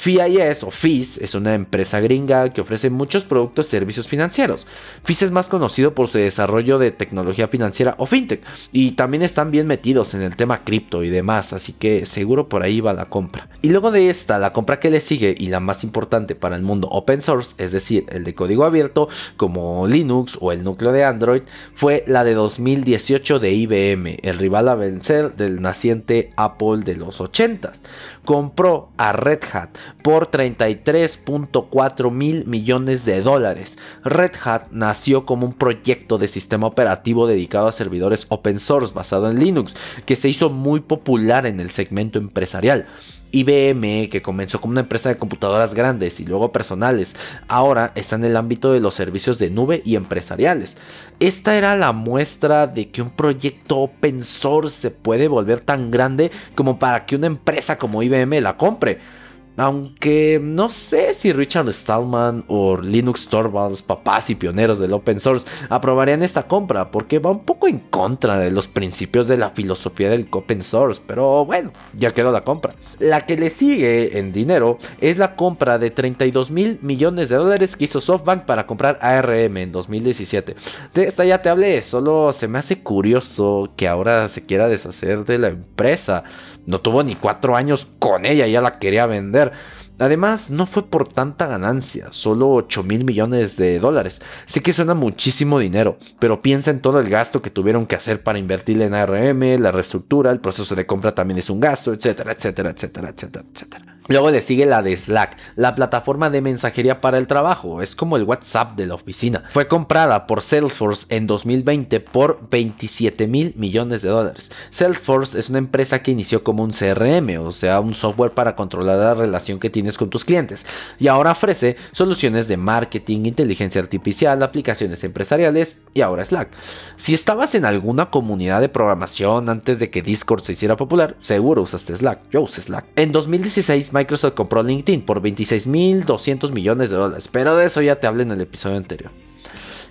FIS 0.00 0.64
o 0.64 0.70
FIS 0.70 1.18
es 1.18 1.34
una 1.34 1.52
empresa 1.52 2.00
gringa 2.00 2.54
que 2.54 2.62
ofrece 2.62 2.88
muchos 2.88 3.24
productos 3.24 3.66
y 3.66 3.70
servicios 3.72 4.08
financieros. 4.08 4.66
FIS 5.04 5.24
es 5.24 5.30
más 5.30 5.46
conocido 5.46 5.94
por 5.94 6.08
su 6.08 6.16
desarrollo 6.16 6.78
de 6.78 6.90
tecnología 6.90 7.48
financiera 7.48 7.96
o 7.98 8.06
fintech 8.06 8.42
y 8.72 8.92
también 8.92 9.22
están 9.22 9.50
bien 9.50 9.66
metidos 9.66 10.14
en 10.14 10.22
el 10.22 10.36
tema 10.36 10.64
cripto 10.64 11.04
y 11.04 11.10
demás, 11.10 11.52
así 11.52 11.74
que 11.74 12.06
seguro 12.06 12.48
por 12.48 12.62
ahí 12.62 12.80
va 12.80 12.94
la 12.94 13.10
compra. 13.10 13.50
Y 13.60 13.68
luego 13.68 13.90
de 13.90 14.08
esta, 14.08 14.38
la 14.38 14.54
compra 14.54 14.80
que 14.80 14.88
le 14.88 15.00
sigue 15.00 15.34
y 15.38 15.48
la 15.48 15.60
más 15.60 15.84
importante 15.84 16.34
para 16.34 16.56
el 16.56 16.62
mundo 16.62 16.88
open 16.88 17.20
source, 17.20 17.62
es 17.62 17.72
decir, 17.72 18.06
el 18.08 18.24
de 18.24 18.34
código 18.34 18.64
abierto 18.64 19.10
como 19.36 19.86
Linux 19.86 20.38
o 20.40 20.50
el 20.50 20.64
núcleo 20.64 20.92
de 20.92 21.04
Android, 21.04 21.42
fue 21.74 22.04
la 22.06 22.24
de 22.24 22.32
2018 22.32 23.38
de 23.38 23.52
IBM, 23.52 24.18
el 24.22 24.38
rival 24.38 24.70
a 24.70 24.76
vencer 24.76 25.36
del 25.36 25.60
naciente 25.60 26.32
Apple 26.36 26.84
de 26.86 26.96
los 26.96 27.20
80s 27.20 27.82
compró 28.24 28.90
a 28.96 29.12
Red 29.12 29.40
Hat 29.52 29.70
por 30.02 30.30
33.4 30.30 32.10
mil 32.10 32.46
millones 32.46 33.04
de 33.04 33.22
dólares. 33.22 33.78
Red 34.04 34.32
Hat 34.44 34.68
nació 34.70 35.26
como 35.26 35.46
un 35.46 35.52
proyecto 35.52 36.18
de 36.18 36.28
sistema 36.28 36.66
operativo 36.66 37.26
dedicado 37.26 37.68
a 37.68 37.72
servidores 37.72 38.26
open 38.28 38.58
source 38.58 38.94
basado 38.94 39.30
en 39.30 39.38
Linux, 39.38 39.74
que 40.06 40.16
se 40.16 40.28
hizo 40.28 40.50
muy 40.50 40.80
popular 40.80 41.46
en 41.46 41.60
el 41.60 41.70
segmento 41.70 42.18
empresarial. 42.18 42.86
IBM, 43.32 44.08
que 44.10 44.22
comenzó 44.22 44.60
como 44.60 44.72
una 44.72 44.80
empresa 44.80 45.08
de 45.08 45.18
computadoras 45.18 45.74
grandes 45.74 46.20
y 46.20 46.24
luego 46.24 46.52
personales, 46.52 47.16
ahora 47.48 47.92
está 47.94 48.16
en 48.16 48.24
el 48.24 48.36
ámbito 48.36 48.72
de 48.72 48.80
los 48.80 48.94
servicios 48.94 49.38
de 49.38 49.50
nube 49.50 49.82
y 49.84 49.96
empresariales. 49.96 50.76
Esta 51.20 51.56
era 51.56 51.76
la 51.76 51.92
muestra 51.92 52.66
de 52.66 52.90
que 52.90 53.02
un 53.02 53.10
proyecto 53.10 53.78
open 53.78 54.22
source 54.22 54.76
se 54.76 54.90
puede 54.90 55.28
volver 55.28 55.60
tan 55.60 55.90
grande 55.90 56.30
como 56.54 56.78
para 56.78 57.06
que 57.06 57.16
una 57.16 57.26
empresa 57.26 57.78
como 57.78 58.02
IBM 58.02 58.40
la 58.40 58.56
compre. 58.56 59.19
Aunque 59.60 60.40
no 60.42 60.70
sé 60.70 61.12
si 61.12 61.34
Richard 61.34 61.70
Stallman 61.70 62.44
o 62.48 62.78
Linux 62.78 63.28
Torvalds, 63.28 63.82
papás 63.82 64.30
y 64.30 64.34
pioneros 64.34 64.78
del 64.78 64.94
open 64.94 65.20
source, 65.20 65.46
aprobarían 65.68 66.22
esta 66.22 66.44
compra, 66.44 66.90
porque 66.90 67.18
va 67.18 67.30
un 67.30 67.44
poco 67.44 67.68
en 67.68 67.78
contra 67.78 68.38
de 68.38 68.50
los 68.50 68.68
principios 68.68 69.28
de 69.28 69.36
la 69.36 69.50
filosofía 69.50 70.08
del 70.08 70.26
open 70.30 70.62
source, 70.62 71.02
pero 71.06 71.44
bueno, 71.44 71.74
ya 71.92 72.14
quedó 72.14 72.32
la 72.32 72.42
compra. 72.42 72.74
La 72.98 73.26
que 73.26 73.36
le 73.36 73.50
sigue 73.50 74.18
en 74.18 74.32
dinero 74.32 74.78
es 74.98 75.18
la 75.18 75.36
compra 75.36 75.78
de 75.78 75.90
32 75.90 76.50
mil 76.50 76.78
millones 76.80 77.28
de 77.28 77.36
dólares 77.36 77.76
que 77.76 77.84
hizo 77.84 78.00
SoftBank 78.00 78.44
para 78.46 78.66
comprar 78.66 78.98
ARM 79.02 79.58
en 79.58 79.72
2017. 79.72 80.56
De 80.94 81.04
esta 81.04 81.26
ya 81.26 81.42
te 81.42 81.50
hablé, 81.50 81.82
solo 81.82 82.32
se 82.32 82.48
me 82.48 82.58
hace 82.58 82.82
curioso 82.82 83.74
que 83.76 83.88
ahora 83.88 84.26
se 84.28 84.46
quiera 84.46 84.68
deshacer 84.68 85.26
de 85.26 85.36
la 85.36 85.48
empresa. 85.48 86.24
No 86.66 86.80
tuvo 86.80 87.02
ni 87.02 87.14
cuatro 87.16 87.56
años 87.56 87.86
con 87.98 88.26
ella, 88.26 88.46
ya 88.46 88.60
la 88.60 88.78
quería 88.78 89.06
vender. 89.06 89.52
Además, 89.98 90.50
no 90.50 90.66
fue 90.66 90.86
por 90.86 91.08
tanta 91.08 91.46
ganancia, 91.46 92.08
solo 92.10 92.50
8 92.52 92.82
mil 92.84 93.04
millones 93.04 93.58
de 93.58 93.78
dólares. 93.78 94.22
Sé 94.46 94.62
que 94.62 94.72
suena 94.72 94.94
muchísimo 94.94 95.58
dinero, 95.58 95.98
pero 96.18 96.40
piensa 96.40 96.70
en 96.70 96.80
todo 96.80 97.00
el 97.00 97.10
gasto 97.10 97.42
que 97.42 97.50
tuvieron 97.50 97.86
que 97.86 97.96
hacer 97.96 98.22
para 98.22 98.38
invertir 98.38 98.80
en 98.80 98.94
ARM, 98.94 99.60
la 99.60 99.72
reestructura, 99.72 100.30
el 100.30 100.40
proceso 100.40 100.74
de 100.74 100.86
compra 100.86 101.14
también 101.14 101.38
es 101.38 101.50
un 101.50 101.60
gasto, 101.60 101.92
etcétera, 101.92 102.32
etcétera, 102.32 102.70
etcétera, 102.70 103.10
etcétera, 103.10 103.44
etcétera. 103.52 103.89
Luego 104.08 104.30
le 104.30 104.42
sigue 104.42 104.66
la 104.66 104.82
de 104.82 104.96
Slack, 104.96 105.36
la 105.56 105.74
plataforma 105.74 106.30
de 106.30 106.40
mensajería 106.40 107.00
para 107.00 107.18
el 107.18 107.26
trabajo. 107.26 107.82
Es 107.82 107.94
como 107.94 108.16
el 108.16 108.24
WhatsApp 108.24 108.76
de 108.76 108.86
la 108.86 108.94
oficina. 108.94 109.44
Fue 109.52 109.68
comprada 109.68 110.26
por 110.26 110.42
Salesforce 110.42 111.06
en 111.10 111.26
2020 111.26 112.00
por 112.00 112.40
27 112.50 113.26
mil 113.28 113.54
millones 113.56 114.02
de 114.02 114.08
dólares. 114.08 114.50
Salesforce 114.70 115.38
es 115.38 115.48
una 115.48 115.58
empresa 115.58 116.02
que 116.02 116.10
inició 116.10 116.42
como 116.42 116.64
un 116.64 116.72
CRM, 116.72 117.38
o 117.40 117.52
sea, 117.52 117.80
un 117.80 117.94
software 117.94 118.32
para 118.32 118.56
controlar 118.56 118.98
la 118.98 119.14
relación 119.14 119.60
que 119.60 119.70
tienes 119.70 119.96
con 119.96 120.10
tus 120.10 120.24
clientes. 120.24 120.66
Y 120.98 121.08
ahora 121.08 121.32
ofrece 121.32 121.76
soluciones 121.92 122.48
de 122.48 122.56
marketing, 122.56 123.26
inteligencia 123.26 123.80
artificial, 123.80 124.42
aplicaciones 124.42 125.04
empresariales 125.04 125.82
y 125.94 126.00
ahora 126.00 126.24
Slack. 126.24 126.50
Si 126.96 127.14
estabas 127.14 127.54
en 127.54 127.64
alguna 127.64 128.10
comunidad 128.10 128.60
de 128.60 128.68
programación 128.68 129.48
antes 129.48 129.78
de 129.78 129.90
que 129.90 130.02
Discord 130.02 130.42
se 130.42 130.52
hiciera 130.52 130.76
popular, 130.76 131.16
seguro 131.20 131.62
usaste 131.62 131.96
Slack. 131.96 132.20
Yo 132.30 132.42
usé 132.42 132.62
Slack. 132.62 132.86
En 132.96 133.12
2016, 133.12 133.89
Microsoft 133.92 134.34
compró 134.34 134.62
LinkedIn 134.62 135.02
por 135.02 135.22
26.200 135.22 136.52
millones 136.52 136.90
de 136.90 136.96
dólares, 136.96 137.28
pero 137.28 137.56
de 137.56 137.66
eso 137.66 137.82
ya 137.82 137.96
te 137.96 138.06
hablé 138.06 138.22
en 138.22 138.32
el 138.32 138.40
episodio 138.40 138.76
anterior. 138.76 139.10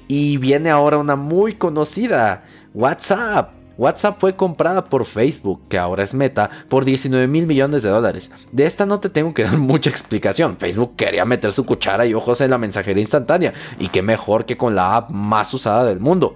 Y 0.08 0.38
viene 0.38 0.70
ahora 0.70 0.98
una 0.98 1.16
muy 1.16 1.54
conocida, 1.54 2.44
WhatsApp. 2.74 3.54
WhatsApp 3.78 4.20
fue 4.20 4.36
comprada 4.36 4.86
por 4.86 5.06
Facebook, 5.06 5.62
que 5.70 5.78
ahora 5.78 6.04
es 6.04 6.14
Meta, 6.14 6.50
por 6.68 6.84
19 6.84 7.28
mil 7.28 7.48
millones 7.48 7.82
de 7.82 7.90
dólares. 7.90 8.32
De 8.52 8.66
esta 8.66 8.86
no 8.86 9.00
te 9.00 9.10
tengo 9.10 9.34
que 9.34 9.44
dar 9.44 9.58
mucha 9.58 9.90
explicación. 9.90 10.58
Facebook 10.58 10.96
quería 10.98 11.24
meter 11.26 11.54
su 11.54 11.66
cuchara 11.66 12.06
y 12.06 12.14
ojos 12.14 12.42
en 12.42 12.50
la 12.50 12.58
mensajería 12.58 13.02
instantánea, 13.02 13.54
y 13.80 13.88
qué 13.88 14.02
mejor 14.02 14.46
que 14.46 14.58
con 14.58 14.76
la 14.76 14.98
app 14.98 15.12
más 15.12 15.54
usada 15.54 15.86
del 15.86 16.00
mundo. 16.00 16.36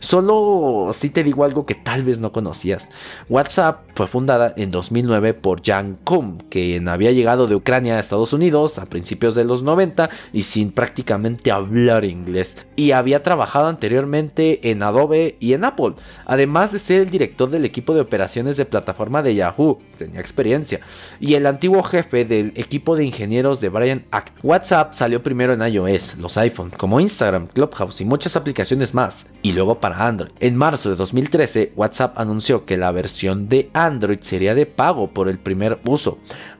Solo 0.00 0.90
si 0.92 1.10
te 1.10 1.24
digo 1.24 1.44
algo 1.44 1.66
que 1.66 1.74
tal 1.74 2.04
vez 2.04 2.20
no 2.20 2.32
conocías. 2.32 2.90
WhatsApp 3.28 3.82
fue 3.94 4.06
fundada 4.06 4.54
en 4.56 4.70
2009 4.70 5.34
por 5.34 5.62
Jan 5.64 5.98
Koum, 6.04 6.38
quien 6.48 6.88
había 6.88 7.12
llegado 7.12 7.46
de 7.46 7.54
Ucrania 7.54 7.96
a 7.96 8.00
Estados 8.00 8.32
Unidos 8.32 8.78
a 8.78 8.86
principios 8.86 9.34
de 9.34 9.44
los 9.44 9.62
90 9.62 10.10
y 10.32 10.42
sin 10.42 10.72
prácticamente 10.72 11.50
hablar 11.50 12.04
inglés. 12.04 12.66
Y 12.76 12.92
había 12.92 13.22
trabajado 13.22 13.66
anteriormente 13.66 14.70
en 14.70 14.82
Adobe 14.82 15.36
y 15.40 15.52
en 15.52 15.64
Apple, 15.64 15.94
además 16.26 16.72
de 16.72 16.78
ser 16.78 17.00
el 17.00 17.10
director 17.10 17.50
del 17.50 17.64
equipo 17.64 17.94
de 17.94 18.00
operaciones 18.00 18.56
de 18.56 18.64
plataforma 18.64 19.22
de 19.22 19.34
Yahoo, 19.34 19.78
tenía 19.98 20.20
experiencia, 20.20 20.80
y 21.20 21.34
el 21.34 21.46
antiguo 21.46 21.82
jefe 21.82 22.24
del 22.24 22.52
equipo 22.54 22.96
de 22.96 23.04
ingenieros 23.04 23.60
de 23.60 23.68
Brian 23.68 24.04
Act. 24.10 24.36
WhatsApp 24.42 24.94
salió 24.94 25.22
primero 25.22 25.52
en 25.52 25.62
iOS, 25.62 26.18
los 26.18 26.36
iPhone, 26.38 26.70
como 26.76 27.00
Instagram, 27.00 27.48
Clubhouse 27.48 28.00
y 28.00 28.04
muchas 28.04 28.36
aplicaciones 28.36 28.94
más, 28.94 29.26
y 29.42 29.52
luego 29.52 29.80
para 29.80 29.87
Android. 29.92 30.32
En 30.40 30.56
marzo 30.56 30.90
de 30.90 30.96
2013, 30.96 31.72
WhatsApp 31.76 32.18
anunció 32.18 32.64
que 32.64 32.76
la 32.76 32.92
versión 32.92 33.48
de 33.48 33.70
Android 33.72 34.18
sería 34.20 34.54
de 34.54 34.66
pago 34.66 35.10
por 35.10 35.28
el 35.28 35.38
primer 35.38 35.80
uso. 35.84 36.18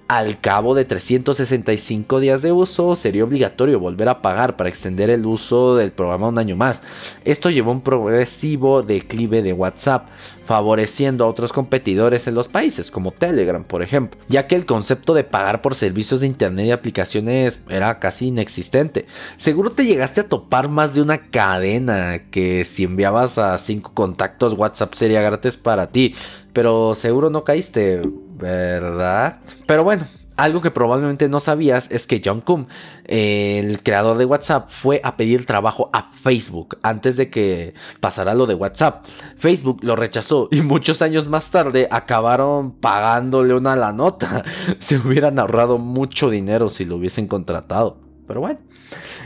Al 0.08 0.40
cabo 0.40 0.74
de 0.74 0.86
365 0.86 2.18
días 2.18 2.40
de 2.40 2.50
uso, 2.50 2.96
sería 2.96 3.24
obligatorio 3.24 3.78
volver 3.78 4.08
a 4.08 4.22
pagar 4.22 4.56
para 4.56 4.70
extender 4.70 5.10
el 5.10 5.26
uso 5.26 5.76
del 5.76 5.92
programa 5.92 6.28
un 6.28 6.38
año 6.38 6.56
más. 6.56 6.80
Esto 7.26 7.50
llevó 7.50 7.72
a 7.72 7.74
un 7.74 7.82
progresivo 7.82 8.80
declive 8.80 9.42
de 9.42 9.52
WhatsApp, 9.52 10.08
favoreciendo 10.46 11.24
a 11.24 11.28
otros 11.28 11.52
competidores 11.52 12.26
en 12.26 12.34
los 12.34 12.48
países, 12.48 12.90
como 12.90 13.10
Telegram, 13.10 13.62
por 13.62 13.82
ejemplo, 13.82 14.18
ya 14.28 14.46
que 14.46 14.54
el 14.54 14.64
concepto 14.64 15.12
de 15.12 15.24
pagar 15.24 15.60
por 15.60 15.74
servicios 15.74 16.20
de 16.20 16.26
internet 16.26 16.68
y 16.68 16.70
aplicaciones 16.70 17.60
era 17.68 17.98
casi 17.98 18.28
inexistente. 18.28 19.04
Seguro 19.36 19.72
te 19.72 19.84
llegaste 19.84 20.22
a 20.22 20.28
topar 20.28 20.70
más 20.70 20.94
de 20.94 21.02
una 21.02 21.18
cadena 21.18 22.30
que 22.30 22.64
si 22.64 22.84
enviabas 22.84 23.36
a 23.36 23.58
5 23.58 23.92
contactos 23.92 24.54
WhatsApp 24.54 24.94
sería 24.94 25.20
gratis 25.20 25.58
para 25.58 25.88
ti, 25.88 26.14
pero 26.54 26.94
seguro 26.94 27.28
no 27.28 27.44
caíste, 27.44 28.00
¿verdad? 28.38 29.38
Pero 29.66 29.84
bueno, 29.84 30.06
algo 30.38 30.62
que 30.62 30.70
probablemente 30.70 31.28
no 31.28 31.40
sabías 31.40 31.90
es 31.90 32.06
que 32.06 32.22
John 32.24 32.40
Kuhn, 32.40 32.68
el 33.06 33.82
creador 33.82 34.18
de 34.18 34.24
WhatsApp, 34.24 34.70
fue 34.70 35.00
a 35.02 35.16
pedir 35.16 35.44
trabajo 35.46 35.90
a 35.92 36.12
Facebook 36.12 36.78
antes 36.82 37.16
de 37.16 37.28
que 37.28 37.74
pasara 37.98 38.34
lo 38.34 38.46
de 38.46 38.54
WhatsApp. 38.54 39.04
Facebook 39.38 39.80
lo 39.82 39.96
rechazó 39.96 40.48
y 40.52 40.60
muchos 40.60 41.02
años 41.02 41.28
más 41.28 41.50
tarde 41.50 41.88
acabaron 41.90 42.70
pagándole 42.70 43.52
una 43.52 43.74
la 43.74 43.92
nota. 43.92 44.44
Se 44.78 44.98
hubieran 44.98 45.40
ahorrado 45.40 45.78
mucho 45.78 46.30
dinero 46.30 46.68
si 46.68 46.84
lo 46.84 46.96
hubiesen 46.96 47.26
contratado. 47.26 48.07
Pero 48.28 48.40
bueno. 48.40 48.60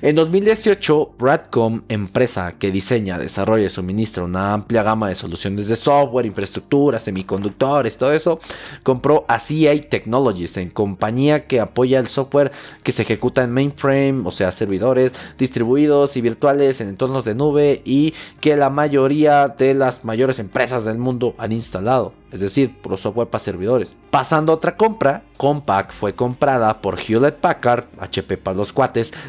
En 0.01 0.17
2018, 0.17 1.15
Bradcom, 1.19 1.83
empresa 1.89 2.55
que 2.59 2.71
diseña, 2.71 3.19
desarrolla 3.19 3.67
y 3.67 3.71
suministra 3.71 4.25
una 4.25 4.55
amplia 4.55 4.83
gama 4.83 5.09
de 5.09 5.15
soluciones 5.15 5.69
de 5.69 5.77
software, 5.77 6.27
infraestructura, 6.27 6.99
semiconductores, 6.99 7.99
todo 7.99 8.13
eso, 8.13 8.41
compró 8.83 9.25
a 9.29 9.39
CA 9.39 9.81
Technologies, 9.89 10.57
en 10.57 10.71
compañía 10.71 11.47
que 11.47 11.61
apoya 11.61 12.01
el 12.01 12.09
software 12.09 12.51
que 12.83 12.93
se 12.93 13.03
ejecuta 13.03 13.45
en 13.45 13.53
mainframe, 13.53 14.23
o 14.25 14.31
sea, 14.31 14.51
servidores 14.51 15.15
distribuidos 15.39 16.17
y 16.17 16.21
virtuales 16.21 16.81
en 16.81 16.89
entornos 16.89 17.25
de 17.25 17.35
nube 17.35 17.83
y 17.85 18.15
que 18.41 18.57
la 18.57 18.71
mayoría 18.71 19.49
de 19.49 19.75
las 19.75 20.05
mayores 20.05 20.39
empresas 20.39 20.85
del 20.85 20.99
mundo 20.99 21.35
han 21.39 21.53
instalado 21.53 22.13
es 22.33 22.41
decir, 22.41 22.75
pro 22.83 22.97
software 22.97 23.29
para 23.29 23.45
servidores. 23.45 23.95
Pasando 24.11 24.53
a 24.53 24.55
otra 24.55 24.77
compra, 24.77 25.23
Compaq 25.37 25.93
fue 25.93 26.15
comprada 26.15 26.81
por 26.81 26.99
Hewlett 26.99 27.37
Packard, 27.37 27.85
HP 28.01 28.39
para 28.39 28.57
los 28.57 28.73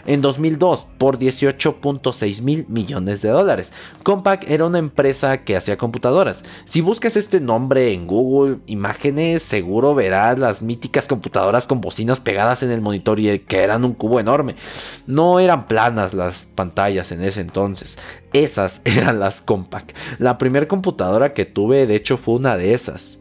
en 0.05 0.22
2002 0.22 0.86
por 0.98 1.20
18.6 1.20 2.41
mil 2.41 2.65
millones 2.67 3.22
de 3.22 3.29
dólares. 3.29 3.72
Compaq 4.03 4.50
era 4.50 4.65
una 4.65 4.79
empresa 4.79 5.43
que 5.43 5.55
hacía 5.55 5.77
computadoras. 5.77 6.43
Si 6.65 6.82
buscas 6.82 7.15
este 7.15 7.39
nombre 7.39 7.93
en 7.93 8.08
Google 8.08 8.60
Imágenes, 8.65 9.43
seguro 9.43 9.96
verás 9.96 10.38
las 10.38 10.62
míticas 10.62 11.08
computadoras 11.08 11.67
con 11.67 11.82
bocinas 11.82 12.20
pegadas 12.20 12.63
en 12.63 12.72
el 12.72 12.82
monitor 12.82 13.20
y 13.20 13.39
que 13.39 13.62
eran 13.63 13.86
un 13.86 13.93
cubo 13.93 14.20
enorme. 14.20 14.55
No 15.08 15.39
eran 15.39 15.67
planas 15.67 16.13
las 16.13 16.46
pantallas 16.46 17.12
en 17.12 17.24
ese 17.24 17.41
entonces. 17.41 17.98
Esas 18.34 18.82
eran 18.86 19.20
las 19.20 19.41
Compaq. 19.41 19.93
La 20.20 20.38
primera 20.38 20.67
computadora 20.67 21.34
que 21.34 21.46
tuve, 21.46 21.86
de 21.86 21.96
hecho, 21.96 22.17
fue 22.17 22.36
una 22.36 22.58
de 22.58 22.74
esas. 22.74 23.20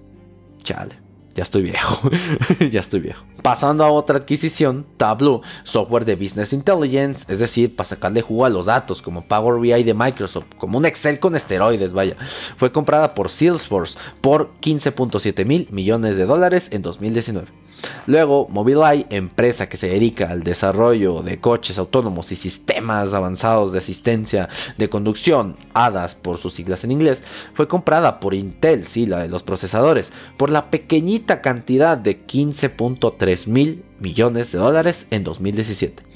Chale, 0.63 1.02
ya 1.35 1.43
estoy 1.43 1.63
viejo. 1.63 2.11
ya 2.71 2.81
estoy 2.81 3.01
viejo. 3.01 3.25
Pasando 3.43 3.85
a 3.85 3.91
otra 3.91 4.19
adquisición, 4.19 4.87
Tableau, 4.97 5.43
software 5.65 6.05
de 6.05 6.17
Business 6.17 6.53
Intelligence, 6.53 7.31
es 7.33 7.39
decir, 7.39 7.75
para 7.75 7.89
sacarle 7.89 8.23
jugo 8.23 8.45
a 8.45 8.51
los 8.51 8.67
datos, 8.67 9.03
como 9.03 9.27
Power 9.27 9.61
BI 9.61 9.83
de 9.83 9.95
Microsoft, 9.95 10.47
como 10.59 10.79
un 10.79 10.87
Excel 10.87 11.19
con 11.19 11.35
esteroides, 11.35 11.93
vaya. 11.93 12.17
Fue 12.57 12.71
comprada 12.71 13.15
por 13.15 13.31
Salesforce 13.31 13.99
por 14.21 14.53
15.7 14.61 15.45
mil 15.45 15.69
millones 15.71 16.17
de 16.17 16.27
dólares 16.27 16.69
en 16.73 16.83
2019. 16.83 17.62
Luego, 18.07 18.49
Mobileye, 18.49 19.07
empresa 19.11 19.69
que 19.69 19.77
se 19.77 19.89
dedica 19.89 20.31
al 20.31 20.43
desarrollo 20.43 21.23
de 21.23 21.41
coches 21.41 21.79
autónomos 21.79 22.33
y 22.33 22.37
sistemas 22.37 23.15
avanzados 23.15 23.73
de 23.73 23.79
asistencia 23.79 24.49
de 24.79 24.89
conducción, 24.89 25.57
ADAS 25.75 26.15
por 26.15 26.39
sus 26.39 26.55
siglas 26.55 26.85
en 26.85 26.93
inglés, 26.93 27.23
fue 27.55 27.69
comprada 27.69 28.21
por 28.21 28.35
Intel, 28.35 28.85
sí, 28.85 29.07
la 29.07 29.23
de 29.23 29.29
los 29.29 29.43
procesadores, 29.43 30.13
por 30.37 30.51
la 30.51 30.71
pequeñita 30.71 31.41
cantidad 31.41 31.97
de 31.97 32.27
15.3 32.27 33.47
mil 33.49 33.85
millones 34.01 34.53
de 34.53 34.59
dólares 34.59 35.07
en 35.11 35.25
2017. 35.25 36.12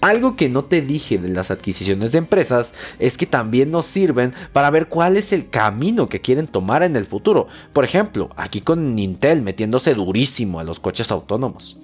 Algo 0.00 0.36
que 0.36 0.48
no 0.48 0.64
te 0.64 0.80
dije 0.80 1.18
de 1.18 1.28
las 1.28 1.50
adquisiciones 1.50 2.12
de 2.12 2.18
empresas 2.18 2.72
es 2.98 3.16
que 3.16 3.26
también 3.26 3.70
nos 3.70 3.86
sirven 3.86 4.32
para 4.52 4.70
ver 4.70 4.88
cuál 4.88 5.16
es 5.16 5.32
el 5.32 5.50
camino 5.50 6.08
que 6.08 6.20
quieren 6.20 6.46
tomar 6.46 6.82
en 6.82 6.96
el 6.96 7.06
futuro. 7.06 7.48
Por 7.72 7.84
ejemplo, 7.84 8.30
aquí 8.36 8.60
con 8.62 8.98
Intel 8.98 9.42
metiéndose 9.42 9.94
durísimo 9.94 10.58
a 10.58 10.64
los 10.64 10.80
coches 10.80 11.10
autónomos. 11.10 11.78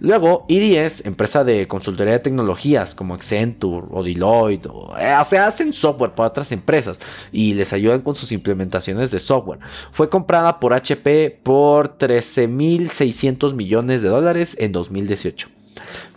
Luego, 0.00 0.44
IDS, 0.48 1.06
empresa 1.06 1.44
de 1.44 1.68
consultoría 1.68 2.14
de 2.14 2.18
tecnologías 2.18 2.94
como 2.94 3.14
Accenture 3.14 3.86
o 3.90 4.02
Deloitte, 4.02 4.66
o, 4.66 4.94
eh, 4.98 5.14
o, 5.20 5.24
sea, 5.24 5.46
hacen 5.46 5.72
software 5.72 6.12
para 6.12 6.28
otras 6.28 6.52
empresas 6.52 6.98
y 7.32 7.54
les 7.54 7.72
ayudan 7.72 8.00
con 8.00 8.16
sus 8.16 8.32
implementaciones 8.32 9.10
de 9.10 9.20
software. 9.20 9.60
Fue 9.92 10.08
comprada 10.08 10.58
por 10.58 10.74
HP 10.74 11.38
por 11.42 11.96
13.600 11.96 13.54
millones 13.54 14.02
de 14.02 14.08
dólares 14.08 14.56
en 14.58 14.72
2018. 14.72 15.53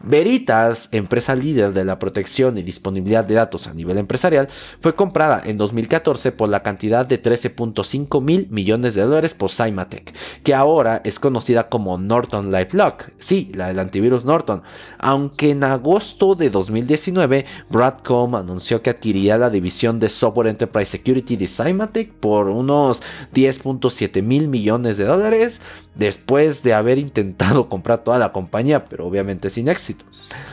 Veritas, 0.01 0.89
empresa 0.91 1.36
líder 1.36 1.74
de 1.74 1.86
la 1.86 2.00
protección 2.00 2.57
y 2.57 2.63
disponibilidad 2.63 3.25
de 3.25 3.36
datos 3.36 3.67
a 3.67 3.74
nivel 3.74 3.98
empresarial, 3.98 4.48
fue 4.81 4.96
comprada 4.96 5.41
en 5.46 5.57
2014 5.57 6.31
por 6.31 6.50
la 6.50 6.63
cantidad 6.63 7.05
de 7.05 7.22
13.5 7.22 8.22
mil 8.22 8.48
millones 8.50 8.96
de 8.96 9.01
dólares 9.01 9.34
por 9.34 9.51
Cymatec, 9.51 10.13
que 10.43 10.53
ahora 10.53 11.01
es 11.03 11.19
conocida 11.19 11.69
como 11.69 11.98
Norton 11.98 12.51
LifeLock, 12.51 13.12
sí, 13.17 13.51
la 13.53 13.67
del 13.67 13.79
antivirus 13.79 14.25
Norton, 14.25 14.63
aunque 14.98 15.51
en 15.51 15.63
agosto 15.63 16.36
de 16.36 16.50
2019 16.50 17.46
Broadcom 17.69 18.36
anunció 18.36 18.81
que 18.81 18.89
adquiría 18.89 19.38
la 19.38 19.50
división 19.50 20.00
de 20.00 20.10
Software 20.10 20.48
Enterprise 20.48 20.91
Security 20.91 21.36
de 21.36 21.48
Cymatec 21.48 22.12
por 22.13 22.48
unos 22.48 23.01
10.7 23.34 24.22
mil 24.22 24.48
millones 24.48 24.98
de 24.98 25.05
dólares, 25.05 25.62
después 25.98 26.63
de 26.63 26.74
haber 26.74 26.98
intentado 26.98 27.70
comprar 27.70 28.04
toda 28.04 28.20
la 28.20 28.32
compañía, 28.32 28.86
pero 28.86 29.06
obviamente 29.06 29.50
sin 29.50 29.68
éxito. 29.68 30.06